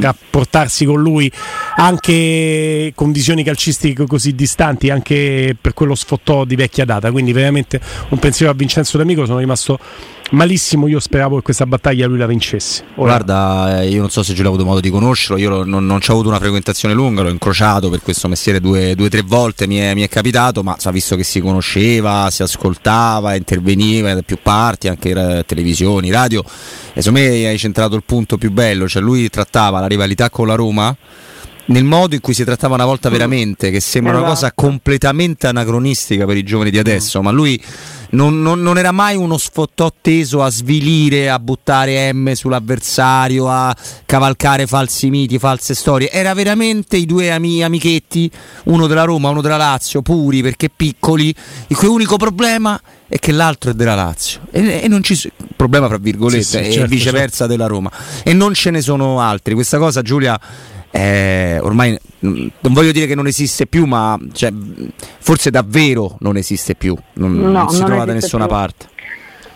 rapportarsi 0.00 0.84
con 0.84 1.00
lui 1.00 1.30
anche 1.76 2.90
con 2.94 3.12
visioni 3.12 3.44
calcistiche 3.44 4.04
così 4.06 4.34
distanti, 4.34 4.90
anche 4.90 5.25
per 5.60 5.74
quello 5.74 5.94
sfottò 5.94 6.44
di 6.44 6.56
vecchia 6.56 6.84
data. 6.84 7.10
Quindi 7.10 7.32
veramente 7.32 7.80
un 8.10 8.18
pensiero 8.18 8.52
a 8.52 8.54
Vincenzo 8.54 8.98
D'Amico, 8.98 9.24
sono 9.26 9.38
rimasto 9.38 9.78
malissimo. 10.30 10.88
Io 10.88 11.00
speravo 11.00 11.36
che 11.36 11.42
questa 11.42 11.66
battaglia 11.66 12.06
lui 12.06 12.18
la 12.18 12.26
vincesse. 12.26 12.84
Ora... 12.96 13.14
Guarda, 13.14 13.80
eh, 13.80 13.88
io 13.88 14.00
non 14.00 14.10
so 14.10 14.22
se 14.22 14.34
già 14.34 14.42
ho 14.44 14.48
avuto 14.48 14.64
modo 14.64 14.80
di 14.80 14.90
conoscerlo, 14.90 15.36
io 15.36 15.64
non, 15.64 15.86
non 15.86 16.00
ci 16.00 16.10
ho 16.10 16.14
avuto 16.14 16.28
una 16.28 16.38
frequentazione 16.38 16.94
lunga, 16.94 17.22
l'ho 17.22 17.30
incrociato 17.30 17.88
per 17.90 18.02
questo 18.02 18.28
mestiere 18.28 18.60
due 18.60 18.94
o 18.98 19.08
tre 19.08 19.22
volte, 19.22 19.66
mi 19.66 19.76
è, 19.76 19.94
mi 19.94 20.02
è, 20.02 20.08
capitato, 20.08 20.62
ma 20.62 20.76
sa, 20.78 20.90
visto 20.90 21.16
che 21.16 21.24
si 21.24 21.40
conosceva, 21.40 22.28
si 22.30 22.42
ascoltava, 22.42 23.34
interveniva 23.34 24.12
da 24.14 24.22
più 24.22 24.38
parti, 24.42 24.88
anche 24.88 25.10
eh, 25.10 25.44
televisioni, 25.44 26.10
radio, 26.10 26.42
e 26.92 27.02
secondo 27.02 27.20
me 27.20 27.46
hai 27.46 27.58
centrato 27.58 27.96
il 27.96 28.02
punto 28.04 28.36
più 28.36 28.50
bello, 28.50 28.88
cioè 28.88 29.02
lui 29.02 29.28
trattava 29.28 29.80
la 29.80 29.86
rivalità 29.86 30.30
con 30.30 30.46
la 30.46 30.54
Roma 30.54 30.96
nel 31.66 31.84
modo 31.84 32.14
in 32.14 32.20
cui 32.20 32.34
si 32.34 32.44
trattava 32.44 32.74
una 32.74 32.84
volta 32.84 33.08
mm. 33.08 33.12
veramente, 33.12 33.70
che 33.70 33.80
sembra 33.80 34.12
esatto. 34.12 34.26
una 34.26 34.34
cosa 34.34 34.52
completamente 34.54 35.46
anacronistica 35.46 36.24
per 36.24 36.36
i 36.36 36.42
giovani 36.42 36.70
di 36.70 36.78
adesso, 36.78 37.20
mm. 37.20 37.24
ma 37.24 37.30
lui 37.30 37.60
non, 38.10 38.40
non, 38.40 38.62
non, 38.62 38.78
era 38.78 38.92
mai 38.92 39.16
uno 39.16 39.36
sfottò 39.36 39.92
teso 40.00 40.42
a 40.42 40.50
svilire, 40.50 41.28
a 41.28 41.38
buttare 41.38 42.12
M 42.12 42.32
sull'avversario, 42.32 43.48
a 43.48 43.74
cavalcare 44.04 44.66
falsi 44.66 45.10
miti, 45.10 45.38
false 45.38 45.74
storie. 45.74 46.10
Era 46.10 46.32
veramente 46.34 46.96
i 46.96 47.06
due 47.06 47.30
ami, 47.32 47.64
amichetti, 47.64 48.30
uno 48.64 48.86
della 48.86 49.04
Roma, 49.04 49.30
uno 49.30 49.40
della 49.40 49.56
Lazio, 49.56 50.02
puri 50.02 50.42
perché 50.42 50.70
piccoli, 50.74 51.34
il 51.66 51.76
cui 51.76 51.88
unico 51.88 52.16
problema 52.16 52.80
è 53.08 53.18
che 53.18 53.32
l'altro 53.32 53.70
è 53.70 53.74
della 53.74 53.94
Lazio. 53.94 54.40
E, 54.52 54.82
e 54.84 54.88
non 54.88 55.02
ci 55.02 55.30
problema 55.56 55.88
fra 55.88 55.98
virgolette, 55.98 56.42
sì, 56.42 56.64
sì, 56.64 56.72
certo, 56.72 56.84
e 56.84 56.88
viceversa 56.88 57.36
certo. 57.38 57.52
della 57.52 57.66
Roma. 57.66 57.90
E 58.22 58.32
non 58.32 58.54
ce 58.54 58.70
ne 58.70 58.80
sono 58.80 59.20
altri. 59.20 59.54
Questa 59.54 59.78
cosa 59.78 60.02
Giulia 60.02 60.38
eh, 60.96 61.58
ormai 61.60 61.98
non 62.20 62.72
voglio 62.72 62.90
dire 62.90 63.06
che 63.06 63.14
non 63.14 63.26
esiste 63.26 63.66
più, 63.66 63.84
ma 63.84 64.18
cioè, 64.32 64.50
forse 65.18 65.50
davvero 65.50 66.16
non 66.20 66.36
esiste 66.36 66.74
più, 66.74 66.96
non, 67.14 67.34
no, 67.34 67.50
non 67.50 67.68
si 67.68 67.80
non 67.80 67.86
trova 67.86 68.04
da 68.06 68.14
nessuna 68.14 68.46
più. 68.46 68.54
parte. 68.54 68.86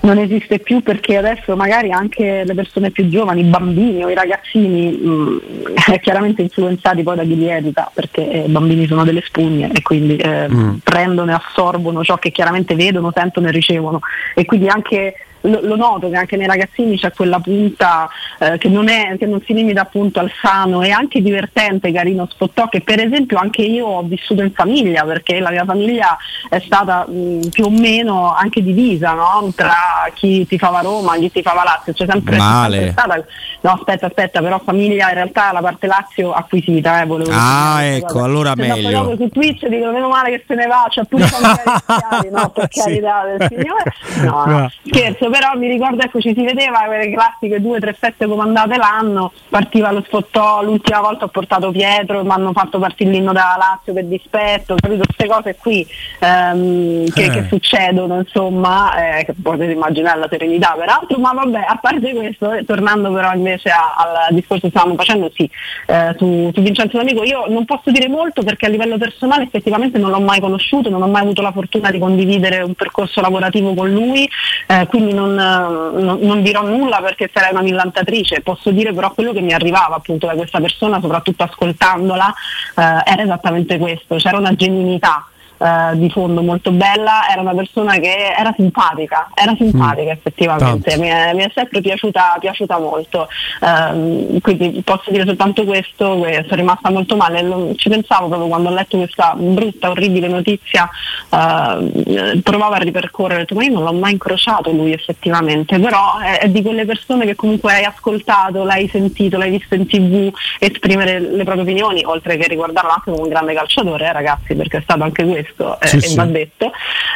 non 0.01 0.19
esiste 0.19 0.59
più 0.59 0.83
perché 0.83 1.17
adesso 1.17 1.57
magari 1.57 1.93
anche 1.93 2.45
le 2.45 2.55
persone 2.55 2.91
più 2.91 3.09
giovani, 3.09 3.41
i 3.41 3.45
bambini 3.45 4.05
o 4.05 4.11
i 4.11 4.15
ragazzini, 4.15 4.91
mh, 4.91 5.11
mm, 5.11 5.95
chiaramente 6.03 6.43
influenzati 6.43 7.03
poi 7.03 7.17
da 7.17 7.23
chi 7.23 7.37
li 7.37 7.49
educa, 7.49 7.91
perché 7.93 8.31
eh, 8.31 8.45
i 8.45 8.51
bambini 8.51 8.87
sono 8.87 9.05
delle 9.05 9.23
spugne 9.25 9.71
e 9.73 9.81
quindi 9.81 10.17
eh, 10.17 10.47
mm. 10.47 10.77
prendono 10.85 11.31
e 11.31 11.35
assorbono 11.35 12.05
ciò 12.05 12.19
che 12.19 12.31
chiaramente 12.31 12.75
vedono, 12.75 13.11
sentono 13.15 13.49
e 13.49 13.51
ricevono 13.51 14.01
e 14.35 14.45
quindi 14.45 14.69
anche 14.69 15.15
lo, 15.43 15.61
lo, 15.63 15.77
noto 15.77 16.09
che 16.11 16.17
anche 16.17 16.37
nei 16.37 16.47
ragazzini 16.47 16.99
c'è 16.99 17.13
quella 17.13 17.39
punta 17.41 18.09
eh, 18.39 18.59
che, 18.59 18.69
non 18.69 18.89
è, 18.89 19.17
che, 19.19 19.27
non 19.27 19.41
si 19.45 19.53
limita 19.53 19.83
appunto 19.83 20.21
al 20.21 20.31
sano. 20.41 20.83
E 20.83 20.91
anche 20.91 21.23
divertente, 21.23 21.93
carino 21.93 22.29
spottò 22.31 22.69
che 22.69 22.81
per 22.81 23.01
esempio 23.01 23.39
anche 23.39 23.63
io 23.63 23.87
ho 23.87 24.03
vissuto 24.03 24.43
in 24.43 24.53
famiglia 24.53 25.05
perché 25.05 25.41
la 25.41 25.51
mia 25.51 25.65
famiglia 25.65 26.17
è 26.49 26.61
stata 26.61 27.07
mh, 27.07 27.49
più 27.51 27.65
o 27.65 27.71
meno 27.71 28.35
anche 28.35 28.63
divisa 28.63 29.13
no? 29.13 29.53
tra 29.55 30.11
chi 30.15 30.47
ti 30.47 30.59
fava 30.59 30.81
Roma 30.81 31.17
chi 31.17 31.31
ti 31.31 31.43
fava 31.43 31.63
Lazio, 31.65 31.93
c'è 31.93 32.07
sempre, 32.09 32.39
sempre 32.39 32.91
stata 32.91 33.25
no 33.63 33.71
aspetta 33.73 34.07
aspetta 34.07 34.41
però 34.41 34.61
famiglia 34.65 35.09
in 35.09 35.15
realtà 35.15 35.53
la 35.53 35.61
parte 35.61 35.87
Lazio 35.87 36.33
acquisita 36.33 37.03
eh, 37.03 37.07
volevo 37.07 37.31
ah 37.33 37.79
dire, 37.81 37.97
ecco 37.97 38.15
vabbè. 38.15 38.25
allora 38.25 38.53
se 38.57 38.67
meglio. 38.67 39.17
su 39.17 39.29
Twitch 39.29 39.67
dicono 39.67 39.93
meno 39.93 40.09
male 40.09 40.31
che 40.31 40.45
se 40.47 40.55
ne 40.55 40.67
va 40.67 40.87
c'è 40.89 41.05
pure 41.05 41.25
familiari 41.25 42.31
no 42.31 42.51
per 42.51 42.69
carità 42.69 43.25
del 43.25 43.49
Signore. 43.49 43.95
No, 44.23 44.45
no. 44.45 44.71
scherzo 44.87 45.30
però 45.31 45.57
mi 45.57 45.69
ricordo 45.69 46.03
ecco 46.03 46.21
ci 46.21 46.35
si 46.35 46.45
vedeva 46.45 46.81
quelle 46.87 47.11
classiche 47.11 47.61
due 47.61 47.77
o 47.77 47.81
tre 47.81 47.93
feste 47.95 48.27
comandate 48.27 48.77
l'anno, 48.77 49.33
partiva 49.49 49.91
lo 49.91 50.03
sfottò, 50.07 50.63
l'ultima 50.63 51.01
volta 51.01 51.25
ho 51.25 51.29
portato 51.29 51.71
Pietro, 51.71 52.23
mi 52.25 52.31
hanno 52.31 52.53
fatto 52.53 52.79
partire 52.79 53.11
l'inno 53.11 53.33
da 53.33 53.57
Lazio 53.59 53.93
per 53.93 54.05
dispetto, 54.05 54.75
capito? 54.77 55.05
Queste 55.05 55.27
cose 55.27 55.57
qui 55.57 55.87
ehm, 56.21 57.09
che, 57.11 57.25
eh. 57.25 57.31
che, 57.31 57.47
succedono, 57.49 58.19
insomma, 58.19 59.19
eh, 59.19 59.25
che 59.25 59.35
potete 59.41 59.73
immaginare 59.73 60.19
la 60.19 60.29
serenità 60.29 60.75
peraltro, 60.77 61.19
ma 61.19 61.33
vabbè, 61.33 61.65
a 61.67 61.79
parte 61.81 62.13
questo, 62.13 62.53
eh, 62.53 62.65
tornando 62.65 63.13
però 63.13 63.33
invece 63.33 63.71
a, 63.71 64.27
al 64.29 64.35
discorso 64.35 64.63
che 64.63 64.71
stavamo 64.71 64.97
facendo, 64.97 65.31
sì, 65.35 65.49
eh, 65.87 66.15
su, 66.19 66.51
su 66.53 66.61
Vincenzo 66.61 66.99
D'Amico, 66.99 67.25
io 67.25 67.47
non 67.49 67.65
posso 67.65 67.91
dire 67.91 68.09
molto 68.09 68.43
perché 68.43 68.67
a 68.67 68.69
livello 68.69 68.99
personale 68.99 69.45
effettivamente 69.45 69.99
non 69.99 70.11
l'ho 70.11 70.21
mai 70.21 70.41
conosciuto, 70.41 70.91
non 70.91 71.03
ho 71.03 71.09
mai 71.09 71.23
avuto 71.23 71.43
la 71.43 71.53
fortuna 71.53 71.91
di 71.91 71.99
condividere 71.99 72.63
un 72.63 72.75
percorso 72.75 73.21
lavorativo 73.21 73.75
con 73.75 73.91
lui, 73.91 74.29
eh, 74.67 74.87
quindi 74.87 75.13
non, 75.27 75.35
non, 75.35 76.19
non, 76.21 76.43
dirò 76.43 76.63
nulla 76.63 77.01
perché 77.01 77.31
sarei 77.33 77.53
una 77.53 77.63
millantatrice, 77.63 78.41
posso 78.41 78.71
dire 78.71 78.93
però 78.93 79.13
quello 79.13 79.33
che 79.33 79.41
mi 79.41 79.53
arrivava 79.53 79.97
appunto 79.97 80.27
da 80.27 80.35
questa 80.35 80.61
persona, 80.61 81.01
soprattutto 81.01 81.43
ascoltandola, 81.43 82.35
eh, 82.77 82.83
era 82.83 83.23
esattamente 83.23 83.79
questo, 83.79 84.17
c'era 84.17 84.39
una 84.39 84.55
genuinità 84.55 85.27
eh, 85.61 85.99
di 85.99 86.09
fondo 86.09 86.41
molto 86.41 86.71
bella, 86.71 87.31
era 87.31 87.43
una 87.43 87.55
persona 87.55 87.99
che 87.99 88.33
era 88.35 88.51
simpatica, 88.57 89.29
era 89.35 89.55
simpatica 89.57 90.09
mm. 90.09 90.17
effettivamente, 90.17 90.97
mi 90.97 91.09
è, 91.09 91.35
mi 91.35 91.43
è, 91.43 91.51
sempre 91.55 91.83
piaciuta, 91.83 92.39
piaciuta 92.41 92.79
molto, 92.79 93.29
eh, 93.61 94.41
quindi 94.41 94.81
posso 94.83 95.11
dire 95.11 95.27
soltanto 95.27 95.65
questo, 95.65 96.15
sono 96.15 96.45
rimasta 96.49 96.91
molto 96.91 97.15
male, 97.15 97.75
ci 97.77 97.91
pensavo 97.91 98.29
proprio 98.29 98.49
quando 98.49 98.71
ho 98.71 98.73
letto 98.73 98.97
questa 98.97 99.35
brutta, 99.37 99.91
orribile 99.91 100.29
notizia, 100.29 100.89
eh, 101.29 102.41
provavo 102.43 102.73
a 102.73 102.79
ripercorrere, 102.79 103.47
ma 103.53 103.65
io 103.65 103.73
non 103.75 103.85
l'ho 103.85 103.93
mai 103.93 104.13
incrociato 104.13 104.71
lui 104.71 104.93
effettivamente, 104.93 105.79
però 105.79 106.19
è, 106.21 106.39
è, 106.39 106.49
di 106.49 106.63
quelle 106.63 106.87
persone 106.87 107.27
che 107.27 107.35
comunque 107.35 107.75
hai 107.75 107.85
ascoltato, 107.85 108.65
l'hai 108.65 108.89
sentito, 108.89 109.37
l'hai 109.37 109.51
visto 109.51 109.75
in 109.75 109.87
tv 109.87 110.33
esprimere 110.59 111.21
le 111.21 111.45
proprie 111.45 111.65
opinioni, 111.65 112.03
oltre 112.05 112.39
che 112.39 112.49
riguardarlo 112.49 112.91
anche 112.91 113.11
come 113.11 113.25
un 113.25 113.29
grande 113.29 113.53
calciatore, 113.53 114.07
eh, 114.07 114.13
ragazzi, 114.13 114.55
perché 114.55 114.79
è 114.79 114.83
stato 114.83 115.03
anche 115.03 115.23
questo 115.23 115.49
questo 115.55 115.81
eh, 115.81 115.87
sì, 115.89 116.01
sì. 116.01 116.15
va 116.17 116.25
detto. 116.25 116.71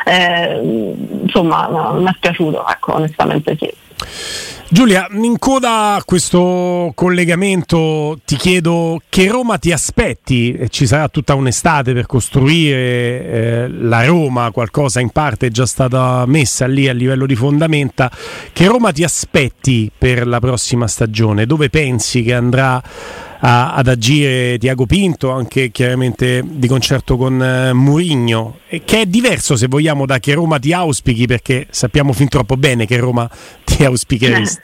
Eh, 0.04 0.60
insomma, 1.22 1.66
no, 1.66 1.94
mi 1.94 2.06
è 2.06 2.16
piaciuto, 2.18 2.66
ecco, 2.66 2.94
onestamente 2.94 3.56
sì. 3.58 3.70
Giulia, 4.74 5.06
in 5.12 5.38
coda 5.38 5.94
a 5.94 6.02
questo 6.02 6.90
collegamento 6.96 8.18
ti 8.24 8.34
chiedo 8.34 9.00
che 9.08 9.28
Roma 9.28 9.56
ti 9.56 9.70
aspetti, 9.70 10.66
ci 10.68 10.88
sarà 10.88 11.06
tutta 11.06 11.36
un'estate 11.36 11.92
per 11.92 12.06
costruire 12.06 12.76
eh, 12.76 13.68
la 13.68 14.04
Roma, 14.04 14.50
qualcosa 14.50 14.98
in 14.98 15.10
parte 15.10 15.46
è 15.46 15.50
già 15.50 15.64
stata 15.64 16.24
messa 16.26 16.66
lì 16.66 16.88
a 16.88 16.92
livello 16.92 17.24
di 17.24 17.36
fondamenta, 17.36 18.10
che 18.52 18.66
Roma 18.66 18.90
ti 18.90 19.04
aspetti 19.04 19.92
per 19.96 20.26
la 20.26 20.40
prossima 20.40 20.88
stagione, 20.88 21.46
dove 21.46 21.70
pensi 21.70 22.24
che 22.24 22.34
andrà 22.34 22.82
a, 23.44 23.74
ad 23.74 23.88
agire 23.88 24.58
Tiago 24.58 24.86
Pinto, 24.86 25.30
anche 25.30 25.70
chiaramente 25.70 26.42
di 26.44 26.66
concerto 26.66 27.16
con 27.16 27.40
eh, 27.40 27.72
Murigno, 27.72 28.58
che 28.66 29.02
è 29.02 29.06
diverso 29.06 29.54
se 29.54 29.68
vogliamo 29.68 30.06
da 30.06 30.18
che 30.18 30.34
Roma 30.34 30.58
ti 30.58 30.72
auspichi, 30.72 31.26
perché 31.26 31.66
sappiamo 31.70 32.12
fin 32.12 32.28
troppo 32.28 32.56
bene 32.56 32.86
che 32.86 32.96
Roma 32.96 33.30
ti 33.62 33.84
auspicheresti. 33.84 34.63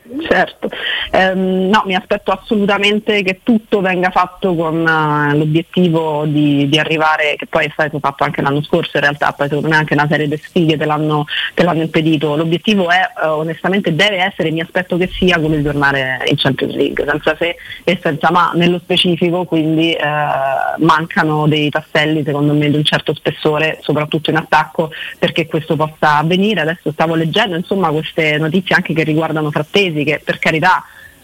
Certo, 0.19 0.69
ehm, 1.11 1.69
no, 1.69 1.83
mi 1.85 1.95
aspetto 1.95 2.31
assolutamente 2.31 3.23
che 3.23 3.39
tutto 3.43 3.79
venga 3.79 4.09
fatto 4.09 4.53
con 4.55 4.79
uh, 4.79 5.37
l'obiettivo 5.37 6.25
di, 6.25 6.67
di, 6.67 6.79
arrivare, 6.79 7.35
che 7.37 7.45
poi 7.47 7.65
è 7.65 7.69
stato 7.71 7.99
fatto 7.99 8.23
anche 8.23 8.41
l'anno 8.41 8.61
scorso 8.61 8.97
in 8.97 9.03
realtà, 9.03 9.31
poi 9.31 9.47
secondo 9.47 9.69
me 9.69 9.77
anche 9.77 9.93
una 9.93 10.07
serie 10.07 10.27
di 10.27 10.35
sfighe 10.35 10.77
te 10.77 10.85
l'hanno, 10.85 11.25
te 11.53 11.63
l'hanno 11.63 11.83
impedito. 11.83 12.35
L'obiettivo 12.35 12.89
è, 12.89 12.99
uh, 13.23 13.29
onestamente, 13.29 13.95
deve 13.95 14.17
essere, 14.17 14.51
mi 14.51 14.59
aspetto 14.59 14.97
che 14.97 15.07
sia 15.07 15.37
di 15.37 15.61
tornare 15.61 16.21
in 16.25 16.35
Champions 16.35 16.73
League, 16.75 17.05
senza 17.07 17.35
se 17.37 17.55
e 17.83 17.99
senza 18.01 18.31
ma 18.31 18.51
nello 18.53 18.79
specifico, 18.79 19.45
quindi 19.45 19.95
uh, 19.97 20.83
mancano 20.83 21.47
dei 21.47 21.69
tasselli 21.69 22.23
secondo 22.23 22.53
me 22.53 22.69
di 22.69 22.75
un 22.75 22.83
certo 22.83 23.13
spessore, 23.13 23.79
soprattutto 23.81 24.29
in 24.29 24.37
attacco, 24.37 24.91
perché 25.17 25.47
questo 25.47 25.75
possa 25.75 26.17
avvenire. 26.17 26.61
Adesso 26.61 26.91
stavo 26.91 27.15
leggendo 27.15 27.55
insomma 27.55 27.89
queste 27.89 28.37
notizie 28.37 28.75
anche 28.75 28.93
che 28.93 29.03
riguardano 29.03 29.51
Frattesi 29.51 30.00
che 30.03 30.21
per 30.23 30.39
carità 30.39 30.83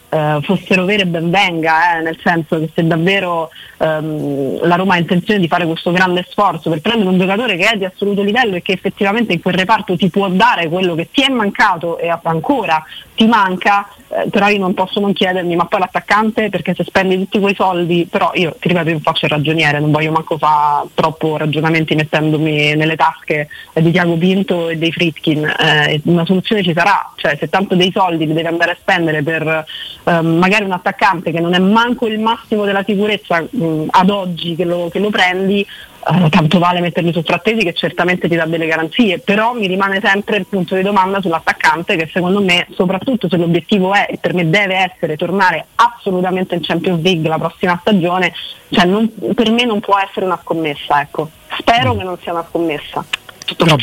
eh, 0.09 0.39
fossero 0.41 0.85
vere 0.85 1.05
ben 1.05 1.29
venga, 1.29 1.97
eh, 1.97 2.01
nel 2.01 2.17
senso 2.23 2.59
che 2.59 2.69
se 2.73 2.85
davvero 2.85 3.49
ehm, 3.77 4.65
la 4.65 4.75
Roma 4.75 4.93
ha 4.93 4.97
intenzione 4.97 5.39
di 5.39 5.47
fare 5.47 5.65
questo 5.65 5.91
grande 5.91 6.25
sforzo 6.29 6.69
per 6.69 6.81
prendere 6.81 7.09
un 7.09 7.19
giocatore 7.19 7.57
che 7.57 7.69
è 7.69 7.77
di 7.77 7.85
assoluto 7.85 8.21
livello 8.21 8.55
e 8.55 8.61
che 8.61 8.71
effettivamente 8.71 9.33
in 9.33 9.41
quel 9.41 9.55
reparto 9.55 9.97
ti 9.97 10.09
può 10.09 10.29
dare 10.29 10.69
quello 10.69 10.95
che 10.95 11.09
ti 11.11 11.21
è 11.21 11.29
mancato 11.29 11.97
e 11.97 12.07
ancora 12.23 12.83
ti 13.15 13.25
manca, 13.25 13.87
eh, 14.17 14.29
però 14.29 14.47
io 14.47 14.59
non 14.59 14.73
posso 14.73 14.99
non 14.99 15.13
chiedermi 15.13 15.55
ma 15.55 15.65
poi 15.65 15.79
l'attaccante 15.79 16.49
perché 16.49 16.73
se 16.73 16.83
spendi 16.83 17.17
tutti 17.17 17.39
quei 17.39 17.55
soldi, 17.55 18.07
però 18.09 18.31
io 18.33 18.55
ti 18.59 18.67
ripeto 18.67 18.89
io 18.89 18.99
faccio 18.99 19.25
il 19.25 19.31
ragioniere, 19.31 19.79
non 19.79 19.91
voglio 19.91 20.11
manco 20.11 20.37
fare 20.37 20.87
troppo 20.93 21.37
ragionamenti 21.37 21.95
mettendomi 21.95 22.75
nelle 22.75 22.95
tasche 22.95 23.49
eh, 23.73 23.81
di 23.81 23.91
Tiago 23.91 24.15
Pinto 24.17 24.69
e 24.69 24.77
dei 24.77 24.91
Fritkin, 24.91 25.45
eh, 25.45 26.01
una 26.05 26.25
soluzione 26.25 26.63
ci 26.63 26.73
sarà, 26.73 27.11
cioè 27.15 27.37
se 27.37 27.49
tanto 27.49 27.75
dei 27.75 27.91
soldi 27.91 28.25
li 28.25 28.33
devi 28.33 28.47
andare 28.47 28.71
a 28.71 28.77
spendere 28.79 29.23
per 29.23 29.65
ehm, 30.03 30.37
magari 30.37 30.63
un 30.63 30.71
attaccante 30.71 31.31
che 31.31 31.39
non 31.39 31.53
è 31.53 31.59
manco 31.59 32.07
il 32.07 32.19
massimo 32.19 32.65
della 32.65 32.83
sicurezza 32.83 33.41
mh, 33.41 33.85
ad 33.89 34.09
oggi 34.09 34.55
che 34.55 34.63
lo, 34.63 34.89
che 34.89 34.99
lo 34.99 35.09
prendi, 35.09 35.65
eh, 36.05 36.29
tanto 36.29 36.59
vale 36.59 36.79
metterli 36.79 37.11
su 37.11 37.21
Frattesi 37.21 37.63
che 37.63 37.73
certamente 37.73 38.27
ti 38.27 38.35
dà 38.35 38.45
delle 38.45 38.65
garanzie, 38.67 39.19
però 39.19 39.53
mi 39.53 39.67
rimane 39.67 39.99
sempre 40.01 40.37
il 40.37 40.45
punto 40.47 40.75
di 40.75 40.81
domanda 40.81 41.21
sull'attaccante 41.21 41.95
che 41.95 42.09
secondo 42.11 42.41
me, 42.41 42.67
soprattutto 42.71 43.27
se 43.29 43.37
l'obiettivo 43.37 43.93
è, 43.93 44.07
e 44.09 44.17
per 44.17 44.33
me 44.33 44.49
deve 44.49 44.75
essere, 44.75 45.17
tornare 45.17 45.65
assolutamente 45.75 46.55
in 46.55 46.61
Champions 46.61 47.01
League 47.01 47.27
la 47.27 47.37
prossima 47.37 47.77
stagione, 47.81 48.33
cioè 48.69 48.85
non, 48.85 49.11
per 49.33 49.51
me 49.51 49.65
non 49.65 49.79
può 49.79 49.97
essere 49.97 50.25
una 50.25 50.39
scommessa, 50.41 51.01
ecco. 51.01 51.29
Spero 51.57 51.95
che 51.95 52.03
non 52.03 52.17
sia 52.19 52.33
una 52.33 52.45
scommessa. 52.47 53.03
Tutto 53.45 53.65
no. 53.65 53.75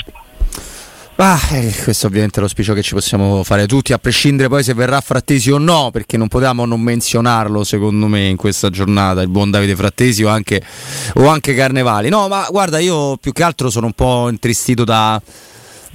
Ah, 1.17 1.41
eh, 1.53 1.73
questo 1.85 2.09
ovviamente 2.09 2.39
è 2.39 2.41
l'auspicio 2.41 2.75
che 2.75 2.83
ci 2.83 2.93
possiamo 2.93 3.45
fare 3.45 3.69
tutti, 3.69 3.93
a 3.93 3.99
prescindere 3.99 4.49
poi 4.49 4.65
se 4.65 4.75
verrà 4.75 5.01
Frattesi 5.01 5.49
o 5.53 5.59
no, 5.59 5.91
perché 5.93 6.17
non 6.17 6.27
potevamo 6.27 6.65
non 6.65 6.81
menzionarlo 6.81 7.63
secondo 7.63 8.09
me 8.09 8.27
in 8.27 8.37
questa 8.37 8.69
giornata, 8.69 9.21
il 9.21 9.29
buon 9.29 9.53
Davide 9.53 9.77
Frattesi 9.77 10.25
o 10.25 10.29
anche, 10.29 10.61
o 11.15 11.29
anche 11.29 11.55
Carnevali. 11.55 12.09
No, 12.09 12.27
ma 12.27 12.49
guarda, 12.51 12.81
io 12.81 13.17
più 13.19 13.31
che 13.31 13.45
altro 13.45 13.71
sono 13.71 13.87
un 13.87 13.93
po' 13.93 14.29
intristito 14.29 14.83
da 14.83 15.23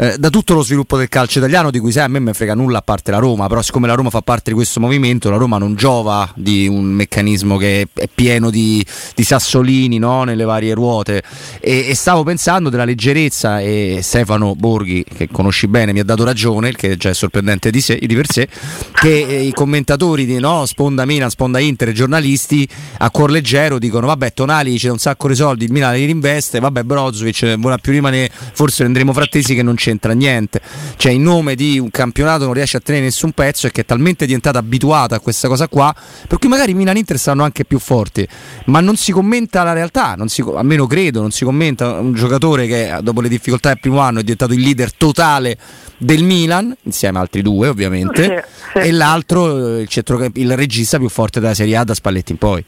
eh, 0.01 0.15
da 0.17 0.29
tutto 0.29 0.53
lo 0.53 0.63
sviluppo 0.63 0.97
del 0.97 1.09
calcio 1.09 1.39
italiano, 1.39 1.71
di 1.71 1.79
cui 1.79 1.91
sai 1.91 2.05
a 2.05 2.07
me 2.07 2.21
mi 2.21 2.31
frega 2.31 2.55
nulla 2.55 2.77
a 2.77 2.81
parte 2.81 3.11
la 3.11 3.17
Roma, 3.17 3.47
però 3.47 3.61
siccome 3.61 3.85
la 3.85 3.95
Roma 3.95 4.09
fa 4.09 4.21
parte 4.21 4.51
di 4.51 4.55
questo 4.55 4.79
movimento, 4.79 5.29
la 5.29 5.35
Roma 5.35 5.57
non 5.57 5.75
giova 5.75 6.31
di 6.35 6.69
un 6.69 6.85
meccanismo 6.85 7.57
che 7.57 7.85
è 7.93 8.07
pieno 8.07 8.49
di, 8.49 8.85
di 9.13 9.23
sassolini 9.25 9.97
no? 9.97 10.23
nelle 10.23 10.45
varie 10.45 10.73
ruote 10.73 11.21
e, 11.59 11.89
e, 11.89 11.95
stavo 11.95 12.23
pensando 12.23 12.69
della 12.69 12.85
leggerezza 12.85 13.59
e 13.59 13.99
Stefano 14.01 14.55
Borghi, 14.55 15.03
che 15.03 15.27
conosci 15.29 15.67
bene, 15.67 15.91
mi 15.91 15.99
ha 15.99 16.05
dato 16.05 16.23
ragione, 16.23 16.71
che 16.71 16.95
già 16.95 17.09
è 17.09 17.13
sorprendente 17.13 17.69
di, 17.69 17.81
sé, 17.81 17.99
di 18.01 18.15
per 18.15 18.31
sé, 18.31 18.47
che 18.93 19.25
eh, 19.27 19.43
i 19.43 19.51
commentatori 19.51 20.25
di 20.25 20.39
no? 20.39 20.65
Sponda 20.65 21.03
Milan, 21.03 21.29
Sponda 21.29 21.59
Inter, 21.59 21.91
giornalisti 21.91 22.65
a 22.99 23.11
cuor 23.11 23.31
leggero 23.31 23.77
dicono 23.77 24.07
vabbè 24.07 24.31
Tonali 24.31 24.77
c'è 24.77 24.89
un 24.89 24.97
sacco 24.97 25.27
di 25.27 25.35
soldi, 25.35 25.65
il 25.65 25.73
Milan 25.73 25.93
li 25.95 26.05
rinveste, 26.05 26.61
vabbè 26.61 26.83
Brozovic, 26.83 27.57
vuole 27.57 27.77
più 27.81 27.91
rimanere, 27.91 28.31
forse 28.53 28.83
renderemo 28.83 29.11
frattesi 29.11 29.53
che 29.53 29.61
non 29.61 29.75
c'è 29.75 29.87
c'entra 29.89 30.13
niente. 30.13 30.61
Cioè, 30.95 31.11
in 31.11 31.23
nome 31.23 31.55
di 31.55 31.79
un 31.79 31.89
campionato 31.89 32.45
non 32.45 32.53
riesce 32.53 32.77
a 32.77 32.79
tenere 32.79 33.05
nessun 33.05 33.31
pezzo 33.31 33.67
e 33.67 33.71
che 33.71 33.81
è 33.81 33.85
talmente 33.85 34.25
diventata 34.25 34.59
abituata 34.59 35.15
a 35.15 35.19
questa 35.19 35.47
cosa 35.47 35.67
qua, 35.67 35.93
per 36.27 36.37
cui 36.37 36.47
magari 36.47 36.73
Milan 36.73 36.97
Inter 36.97 37.17
saranno 37.17 37.43
anche 37.43 37.65
più 37.65 37.79
forti, 37.79 38.27
ma 38.65 38.79
non 38.79 38.95
si 38.95 39.11
commenta 39.11 39.63
la 39.63 39.73
realtà, 39.73 40.15
si, 40.25 40.43
almeno 40.55 40.85
credo, 40.85 41.21
non 41.21 41.31
si 41.31 41.43
commenta 41.43 41.99
un 41.99 42.13
giocatore 42.13 42.67
che 42.67 42.97
dopo 43.01 43.21
le 43.21 43.29
difficoltà 43.29 43.69
del 43.69 43.79
primo 43.79 43.99
anno 43.99 44.19
è 44.19 44.21
diventato 44.21 44.53
il 44.53 44.61
leader 44.61 44.93
totale 44.93 45.57
del 45.97 46.23
Milan, 46.23 46.75
insieme 46.83 47.17
a 47.17 47.21
altri 47.21 47.41
due 47.41 47.67
ovviamente, 47.67 48.45
sì, 48.73 48.79
sì. 48.79 48.87
e 48.87 48.91
l'altro 48.91 49.79
il, 49.79 49.87
centro, 49.87 50.25
il 50.33 50.55
regista 50.55 50.97
più 50.97 51.09
forte 51.09 51.39
della 51.39 51.53
Serie 51.53 51.75
A 51.77 51.83
da 51.83 51.93
Spalletti 51.93 52.31
in 52.31 52.37
poi. 52.37 52.63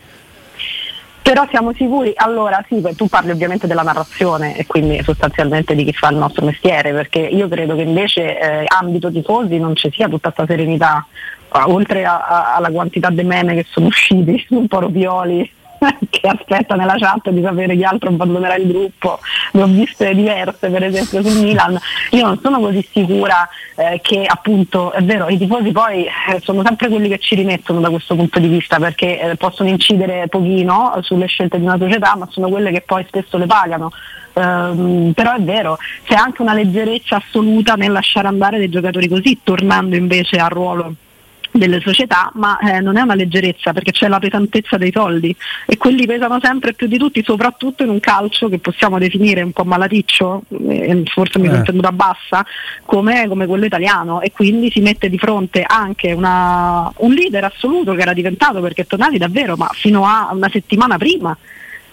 Però 1.21 1.45
siamo 1.49 1.71
sicuri, 1.73 2.13
allora 2.15 2.63
sì, 2.67 2.81
tu 2.95 3.07
parli 3.07 3.29
ovviamente 3.29 3.67
della 3.67 3.83
narrazione 3.83 4.57
e 4.57 4.65
quindi 4.65 5.01
sostanzialmente 5.03 5.75
di 5.75 5.85
chi 5.85 5.93
fa 5.93 6.09
il 6.09 6.17
nostro 6.17 6.45
mestiere, 6.45 6.91
perché 6.91 7.19
io 7.19 7.47
credo 7.47 7.75
che 7.75 7.83
invece 7.83 8.39
eh, 8.39 8.65
ambito 8.67 9.11
tifosi 9.11 9.59
non 9.59 9.75
ci 9.75 9.89
sia 9.91 10.09
tutta 10.09 10.31
questa 10.31 10.51
serenità, 10.51 11.05
oltre 11.67 12.05
a, 12.05 12.25
a, 12.25 12.55
alla 12.55 12.71
quantità 12.71 13.09
di 13.11 13.23
meme 13.23 13.53
che 13.53 13.65
sono 13.69 13.87
usciti, 13.87 14.45
un 14.49 14.67
po' 14.67 14.79
rovioli, 14.79 15.49
che 16.09 16.27
aspetta 16.27 16.75
nella 16.75 16.95
chat 16.97 17.29
di 17.31 17.41
sapere 17.41 17.75
chi 17.75 17.83
altro 17.83 18.09
abbandonerà 18.09 18.55
il 18.55 18.67
gruppo, 18.67 19.19
ne 19.53 19.63
ho 19.63 19.67
viste 19.67 20.13
diverse 20.13 20.69
per 20.69 20.83
esempio 20.83 21.23
sul 21.23 21.41
Milan, 21.41 21.77
io 22.11 22.25
non 22.25 22.39
sono 22.41 22.59
così 22.59 22.87
sicura 22.91 23.47
eh, 23.75 23.99
che 24.01 24.25
appunto 24.25 24.91
è 24.91 25.01
vero 25.01 25.27
i 25.29 25.37
tifosi 25.37 25.71
poi 25.71 26.05
eh, 26.05 26.39
sono 26.41 26.61
sempre 26.63 26.87
quelli 26.87 27.07
che 27.07 27.17
ci 27.17 27.35
rimettono 27.35 27.79
da 27.79 27.89
questo 27.89 28.15
punto 28.15 28.39
di 28.39 28.47
vista 28.47 28.77
perché 28.77 29.19
eh, 29.19 29.35
possono 29.37 29.69
incidere 29.69 30.27
pochino 30.27 30.97
sulle 31.01 31.25
scelte 31.25 31.57
di 31.57 31.65
una 31.65 31.77
società 31.77 32.15
ma 32.15 32.27
sono 32.29 32.49
quelle 32.49 32.71
che 32.71 32.81
poi 32.81 33.03
spesso 33.07 33.37
le 33.37 33.45
pagano. 33.47 33.91
Um, 34.33 35.11
però 35.13 35.35
è 35.35 35.41
vero, 35.41 35.77
c'è 36.05 36.13
anche 36.13 36.41
una 36.41 36.53
leggerezza 36.53 37.17
assoluta 37.17 37.73
nel 37.73 37.91
lasciare 37.91 38.29
andare 38.29 38.59
dei 38.59 38.69
giocatori 38.69 39.09
così, 39.09 39.39
tornando 39.43 39.97
invece 39.97 40.37
al 40.37 40.49
ruolo 40.49 40.95
delle 41.51 41.79
società, 41.81 42.31
ma 42.35 42.57
eh, 42.59 42.79
non 42.79 42.97
è 42.97 43.01
una 43.01 43.15
leggerezza 43.15 43.73
perché 43.73 43.91
c'è 43.91 44.07
la 44.07 44.19
pesantezza 44.19 44.77
dei 44.77 44.91
soldi 44.91 45.35
e 45.65 45.77
quelli 45.77 46.05
pesano 46.05 46.39
sempre 46.41 46.73
più 46.73 46.87
di 46.87 46.97
tutti, 46.97 47.23
soprattutto 47.23 47.83
in 47.83 47.89
un 47.89 47.99
calcio 47.99 48.49
che 48.49 48.59
possiamo 48.59 48.97
definire 48.97 49.41
un 49.41 49.51
po' 49.51 49.65
malaticcio, 49.65 50.43
eh, 50.67 51.03
forse 51.05 51.39
mi 51.39 51.47
sono 51.47 51.61
eh. 51.61 51.65
tenuta 51.65 51.91
bassa, 51.91 52.45
come, 52.85 53.27
come, 53.27 53.45
quello 53.45 53.65
italiano 53.65 54.21
e 54.21 54.31
quindi 54.31 54.71
si 54.71 54.79
mette 54.79 55.09
di 55.09 55.17
fronte 55.17 55.63
anche 55.67 56.13
una, 56.13 56.91
un 56.97 57.13
leader 57.13 57.43
assoluto 57.43 57.93
che 57.93 58.01
era 58.01 58.13
diventato 58.13 58.61
perché 58.61 58.85
Tonali 58.85 59.17
davvero, 59.17 59.55
ma 59.55 59.69
fino 59.73 60.05
a 60.05 60.29
una 60.31 60.49
settimana 60.49 60.97
prima 60.97 61.37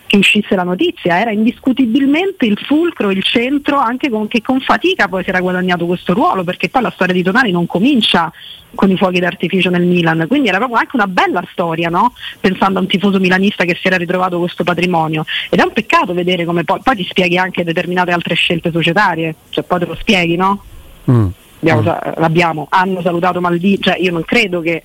che 0.09 0.17
uscisse 0.17 0.57
la 0.57 0.65
notizia, 0.65 1.21
era 1.21 1.31
indiscutibilmente 1.31 2.47
il 2.47 2.59
fulcro, 2.59 3.11
il 3.11 3.23
centro, 3.23 3.77
anche 3.77 4.09
con, 4.09 4.27
che 4.27 4.41
con 4.41 4.59
fatica 4.59 5.07
poi 5.07 5.23
si 5.23 5.29
era 5.29 5.41
guadagnato 5.41 5.85
questo 5.85 6.15
ruolo, 6.15 6.45
perché 6.45 6.71
poi 6.71 6.83
la 6.83 6.91
storia 6.91 7.13
di 7.13 7.23
Tonali 7.23 7.53
non 7.53 7.67
comincia 7.67 8.33
con 8.75 8.91
i 8.91 8.97
fuochi 8.97 9.21
d'artificio 9.21 9.69
nel 9.69 9.85
Milan, 9.85 10.25
quindi 10.27 10.49
era 10.49 10.57
proprio 10.57 10.79
anche 10.79 10.97
una 10.97 11.07
bella 11.07 11.47
storia, 11.53 11.91
no? 11.91 12.15
pensando 12.41 12.79
a 12.79 12.83
un 12.83 12.89
tifoso 12.89 13.19
milanista 13.19 13.65
che 13.65 13.77
si 13.79 13.87
era 13.87 13.99
ritrovato 13.99 14.39
questo 14.39 14.65
patrimonio. 14.65 15.27
Ed 15.51 15.61
è 15.61 15.63
un 15.63 15.73
peccato 15.73 16.15
vedere 16.15 16.47
come 16.47 16.65
poi, 16.65 16.81
poi 16.83 16.97
ti 16.97 17.05
spieghi 17.05 17.37
anche 17.37 17.63
determinate 17.63 18.11
altre 18.11 18.35
scelte 18.35 18.71
societarie, 18.71 19.35
cioè 19.51 19.63
poi 19.63 19.79
te 19.79 19.85
lo 19.85 19.95
spieghi, 19.95 20.37
no? 20.37 20.65
Mm. 21.11 21.27
Abbiamo, 21.61 21.81
mm. 21.83 22.13
L'abbiamo, 22.17 22.67
hanno 22.71 23.03
salutato 23.03 23.43
Maldini, 23.43 23.79
cioè 23.81 23.99
io 23.99 24.13
non 24.13 24.25
credo 24.25 24.63
che 24.63 24.83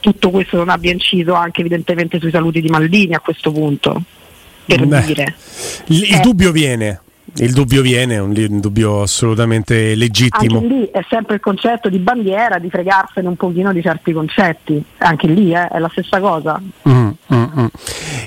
tutto 0.00 0.28
questo 0.28 0.58
non 0.58 0.68
abbia 0.68 0.92
inciso 0.92 1.32
anche 1.32 1.62
evidentemente 1.62 2.20
sui 2.20 2.30
saluti 2.30 2.60
di 2.60 2.68
Maldini 2.68 3.14
a 3.14 3.20
questo 3.20 3.50
punto 3.52 4.02
per 4.64 4.86
Beh, 4.86 5.02
dire. 5.02 5.34
Il, 5.86 6.14
eh. 6.14 6.20
dubbio 6.20 6.52
viene. 6.52 7.00
Il 7.36 7.52
dubbio 7.52 7.82
viene, 7.82 8.14
è 8.14 8.20
un, 8.20 8.34
un, 8.36 8.60
dubbio 8.60 9.02
assolutamente 9.02 9.94
legittimo. 9.94 10.58
Anche 10.58 10.74
lì 10.74 10.90
è 10.90 11.04
sempre 11.08 11.36
il 11.36 11.40
concetto 11.40 11.88
di 11.88 11.98
bandiera, 11.98 12.58
di 12.58 12.68
fregarsene 12.70 13.28
un 13.28 13.36
pochino 13.36 13.72
di 13.72 13.82
certi 13.82 14.12
concetti, 14.12 14.82
anche 14.98 15.26
lì 15.26 15.52
eh, 15.52 15.68
è 15.68 15.78
la 15.78 15.88
stessa 15.88 16.20
cosa. 16.20 16.60
Mm, 16.88 17.10
mm, 17.32 17.44
mm. 17.58 17.66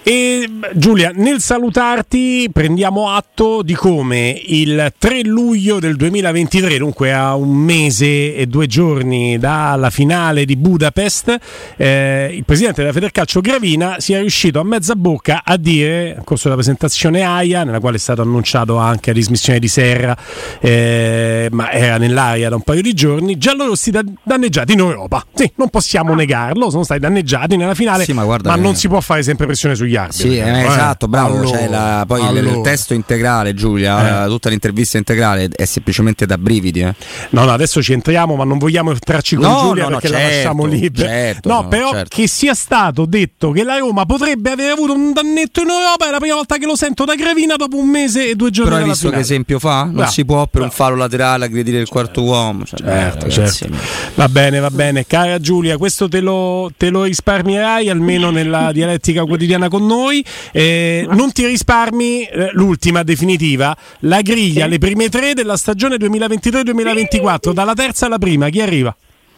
E 0.04 0.50
Giulia, 0.74 1.12
nel 1.14 1.40
salutarti 1.40 2.50
prendiamo 2.52 3.10
atto 3.10 3.62
di 3.62 3.74
come 3.74 4.42
il 4.48 4.94
3 4.98 5.22
luglio 5.24 5.80
del 5.80 5.96
2023, 5.96 6.78
dunque 6.78 7.14
a 7.14 7.36
un 7.36 7.56
mese 7.56 8.36
e 8.36 8.46
due 8.48 8.68
giorni 8.68 9.38
dalla 9.38 9.90
finale 9.90 10.46
di 10.46 10.56
Budapest, 10.56 11.38
eh, 11.78 12.34
il 12.34 12.44
presidente 12.44 12.82
della 12.82 12.94
Federcalcio 12.94 13.40
Gravina 13.40 14.00
sia 14.00 14.20
riuscito 14.20 14.60
a 14.60 14.64
mezza 14.64 14.96
bocca 14.96 15.42
a 15.44 15.58
dire, 15.58 16.14
nel 16.16 16.24
corso 16.24 16.44
della 16.44 16.56
presentazione 16.56 17.24
AIA, 17.24 17.64
nella 17.64 17.80
quale 17.80 17.98
è 17.98 18.00
stato 18.00 18.22
annunciato 18.22 18.78
anche 18.78 18.93
anche 18.94 19.12
a 19.12 19.14
dismissione 19.14 19.60
di 19.60 19.68
Serra, 19.68 20.16
eh, 20.60 21.50
ma 21.52 21.72
era 21.72 21.98
nell'aria 21.98 22.50
da 22.50 22.56
un 22.56 22.62
paio 22.62 22.82
di 22.82 22.94
giorni. 22.94 23.38
Giallorossi 23.38 23.92
da- 23.92 24.04
danneggiati 24.24 24.74
in 24.74 24.80
Europa. 24.80 25.26
Sì, 25.34 25.52
non 25.56 25.70
possiamo 25.70 26.14
negarlo, 26.14 26.70
sono 26.70 26.84
stati 26.84 27.00
danneggiati 27.00 27.58
nella 27.58 27.76
finale, 27.76 28.06
sì, 28.06 28.14
ma, 28.14 28.26
ma, 28.26 28.56
non 28.56 28.76
si 28.76 28.88
può 28.88 29.02
fare 29.02 29.24
sempre 29.24 29.46
pressione 29.46 29.76
sugli 29.76 29.96
arbitri. 29.96 30.30
Sì, 30.30 30.38
eh, 30.38 30.66
esatto, 30.66 31.08
bravo. 31.08 31.36
Allora, 31.36 31.48
cioè 31.48 31.68
la, 31.68 32.04
poi 32.08 32.22
allora. 32.26 32.56
il, 32.56 32.62
testo 32.62 32.94
integrale, 32.94 33.54
Giulia, 33.54 34.26
eh. 34.26 34.28
tutta 34.28 34.50
l'intervista 34.50 34.98
integrale 34.98 35.50
è 35.54 35.66
semplicemente 35.66 36.26
da 36.26 36.38
brividi. 36.38 36.82
Eh. 36.82 36.94
No, 37.30 37.46
no, 37.46 37.52
adesso 37.52 37.82
ci 37.82 37.94
entriamo, 37.94 38.36
ma 38.36 38.44
non 38.44 38.58
vogliamo 38.58 38.92
entrarci 38.92 39.36
con 39.36 39.46
no, 39.46 39.60
Giulia 39.62 39.84
no, 39.84 39.90
perché 39.90 40.08
no, 40.08 40.14
certo, 40.14 40.28
la 40.28 40.36
lasciamo 40.36 40.66
libera. 40.66 41.10
Certo, 41.10 41.50
no, 41.50 41.68
però 41.68 41.92
certo. 41.92 42.16
che 42.16 42.28
sia 42.28 42.54
stato 42.54 43.06
detto 43.06 43.52
che 43.52 43.64
la 43.64 43.78
Roma 43.78 44.06
potrebbe 44.06 44.52
aver 44.52 44.72
avuto 44.72 44.94
un 44.94 45.14
dannetto 45.14 45.62
in 45.62 45.70
Europa 45.70 46.08
è 46.08 46.12
la 46.12 46.20
prima 46.20 46.36
volta 46.36 46.58
che 46.58 46.66
lo 46.66 46.76
sento 46.76 47.06
da 47.06 47.16
Gravina 47.16 47.56
dopo 47.56 47.78
un 47.78 47.90
mese 47.90 48.30
e 48.30 48.36
due 48.36 48.50
giorni. 48.52 48.72
Però 48.72 48.83
hai 48.84 48.90
visto 48.90 49.10
che 49.10 49.20
esempio 49.20 49.60
fa? 49.60 49.84
Non 49.84 49.96
no. 49.96 50.06
si 50.08 50.26
può 50.26 50.46
per 50.48 50.62
un 50.62 50.72
fallo 50.72 50.96
laterale 50.96 51.46
aggredire 51.46 51.80
il 51.80 51.88
quarto 51.88 52.24
uomo. 52.24 52.66
Cioè, 52.66 52.80
certo, 52.80 53.26
beh, 53.26 53.32
certo. 53.32 53.68
Va 54.16 54.28
bene, 54.30 54.60
va 54.60 54.70
bene. 54.70 55.06
Cara 55.06 55.40
Giulia, 55.40 55.78
questo 55.78 56.08
te 56.08 56.22
lo, 56.22 56.72
te 56.78 56.90
lo 56.90 57.04
risparmierai 57.04 57.90
almeno 57.90 58.30
nella 58.30 58.72
dialettica 58.72 59.26
quotidiana 59.26 59.68
con 59.70 59.86
noi. 59.86 60.24
Eh, 60.52 61.08
non 61.10 61.32
ti 61.32 61.46
risparmi 61.46 62.24
eh, 62.24 62.50
l'ultima 62.54 63.04
definitiva, 63.04 63.76
la 64.00 64.22
griglia, 64.22 64.66
sì. 64.66 64.70
le 64.70 64.78
prime 64.78 65.10
tre 65.10 65.34
della 65.34 65.58
stagione 65.58 65.96
2023-2024, 65.98 67.52
dalla 67.52 67.74
terza 67.74 68.06
alla 68.06 68.18
prima, 68.18 68.50
chi 68.50 68.62
arriva? 68.62 68.96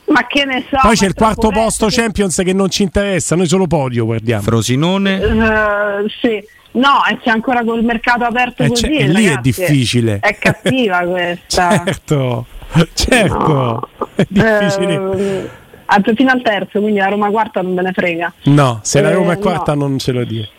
Ma 0.07 0.27
che 0.27 0.45
ne 0.45 0.63
so. 0.69 0.77
Poi 0.81 0.95
c'è 0.95 1.07
il 1.07 1.13
quarto 1.13 1.49
posto 1.49 1.87
Champions 1.89 2.41
che 2.43 2.53
non 2.53 2.69
ci 2.69 2.83
interessa, 2.83 3.35
noi 3.35 3.47
solo 3.47 3.65
podio 3.65 4.05
guardiamo. 4.05 4.43
Frosinone? 4.43 5.17
Uh, 5.17 6.07
sì. 6.21 6.43
No, 6.75 7.05
e 7.09 7.17
c'è 7.19 7.29
ancora 7.29 7.63
col 7.63 7.83
mercato 7.83 8.23
aperto 8.23 8.63
eh, 8.63 8.69
così. 8.69 8.97
E 8.97 9.07
lì 9.07 9.25
è 9.25 9.37
difficile. 9.37 10.19
È 10.19 10.37
cattiva 10.37 10.99
questa. 11.07 11.83
certo, 11.83 12.45
certo. 12.93 13.53
No. 13.53 13.89
È 14.15 14.25
difficile. 14.27 14.93
Eh, 14.93 16.15
fino 16.15 16.31
al 16.31 16.41
terzo, 16.41 16.79
quindi 16.79 16.99
la 16.99 17.07
Roma 17.07 17.29
quarta 17.29 17.61
non 17.61 17.73
me 17.73 17.81
ne 17.81 17.91
frega. 17.93 18.33
No, 18.43 18.79
se 18.83 18.99
eh, 18.99 19.01
la 19.01 19.11
Roma 19.11 19.33
è 19.33 19.39
quarta 19.39 19.73
no. 19.73 19.87
non 19.87 19.99
ce 19.99 20.11
lo 20.11 20.23
dire. 20.25 20.49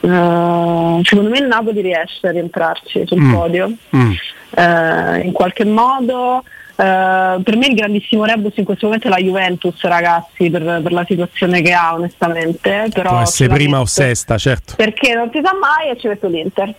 Uh, 0.00 1.00
secondo 1.02 1.30
me 1.30 1.38
il 1.38 1.46
Napoli 1.46 1.80
riesce 1.80 2.28
a 2.28 2.30
rientrarci 2.30 3.04
sul 3.06 3.20
mm. 3.20 3.32
podio 3.32 3.72
mm. 3.96 4.12
Uh, 4.50 5.24
in 5.24 5.32
qualche 5.32 5.64
modo 5.64 6.44
Uh, 6.76 7.40
per 7.42 7.56
me 7.56 7.68
il 7.68 7.74
grandissimo 7.74 8.26
rebus 8.26 8.54
in 8.56 8.64
questo 8.66 8.84
momento 8.84 9.06
è 9.06 9.10
la 9.10 9.16
Juventus, 9.16 9.80
ragazzi, 9.80 10.50
per, 10.50 10.82
per 10.82 10.92
la 10.92 11.06
situazione 11.08 11.62
che 11.62 11.72
ha, 11.72 11.94
onestamente. 11.94 12.88
Però 12.92 13.08
Può 13.08 13.20
essere 13.20 13.54
prima 13.54 13.80
o 13.80 13.86
sesta, 13.86 14.36
certo. 14.36 14.74
Perché 14.76 15.14
non 15.14 15.30
si 15.32 15.40
sa 15.42 15.52
mai 15.58 15.90
e 15.90 15.98
ci 15.98 16.06
metto 16.06 16.28
l'Inter. 16.28 16.74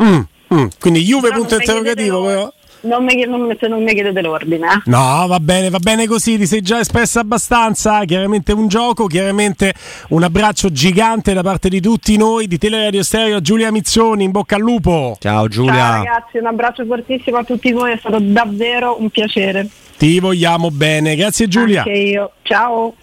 Mm, 0.00 0.20
mm. 0.54 0.66
Quindi 0.78 1.00
Juve 1.00 1.32
punto 1.32 1.56
interrogativo, 1.56 2.24
però. 2.24 2.52
Non 2.82 3.04
mi, 3.04 3.24
non, 3.26 3.54
se 3.58 3.68
non 3.68 3.82
mi 3.82 3.92
chiedete 3.92 4.20
l'ordine. 4.20 4.66
Eh. 4.66 4.90
No, 4.90 5.26
va 5.28 5.38
bene, 5.38 5.70
va 5.70 5.78
bene 5.78 6.06
così, 6.06 6.36
ti 6.36 6.46
sei 6.46 6.62
già 6.62 6.80
espressa 6.80 7.20
abbastanza. 7.20 8.04
Chiaramente 8.04 8.52
un 8.52 8.68
gioco, 8.68 9.06
chiaramente 9.06 9.72
un 10.08 10.22
abbraccio 10.22 10.70
gigante 10.70 11.32
da 11.32 11.42
parte 11.42 11.68
di 11.68 11.80
tutti 11.80 12.16
noi 12.16 12.46
di 12.46 12.58
Teleradio 12.58 13.02
Stereo. 13.02 13.40
Giulia 13.40 13.70
Mizzoni, 13.70 14.24
in 14.24 14.30
bocca 14.30 14.56
al 14.56 14.62
lupo. 14.62 15.16
Ciao 15.20 15.48
Giulia. 15.48 15.74
Ciao 15.74 16.04
ragazzi, 16.04 16.38
un 16.38 16.46
abbraccio 16.46 16.84
fortissimo 16.84 17.38
a 17.38 17.44
tutti 17.44 17.70
voi, 17.72 17.92
è 17.92 17.96
stato 17.98 18.18
davvero 18.20 19.00
un 19.00 19.10
piacere. 19.10 19.68
Ti 19.96 20.18
vogliamo 20.18 20.70
bene, 20.70 21.14
grazie 21.14 21.46
Giulia. 21.46 21.82
Anche 21.82 21.92
io, 21.92 22.32
ciao. 22.42 22.94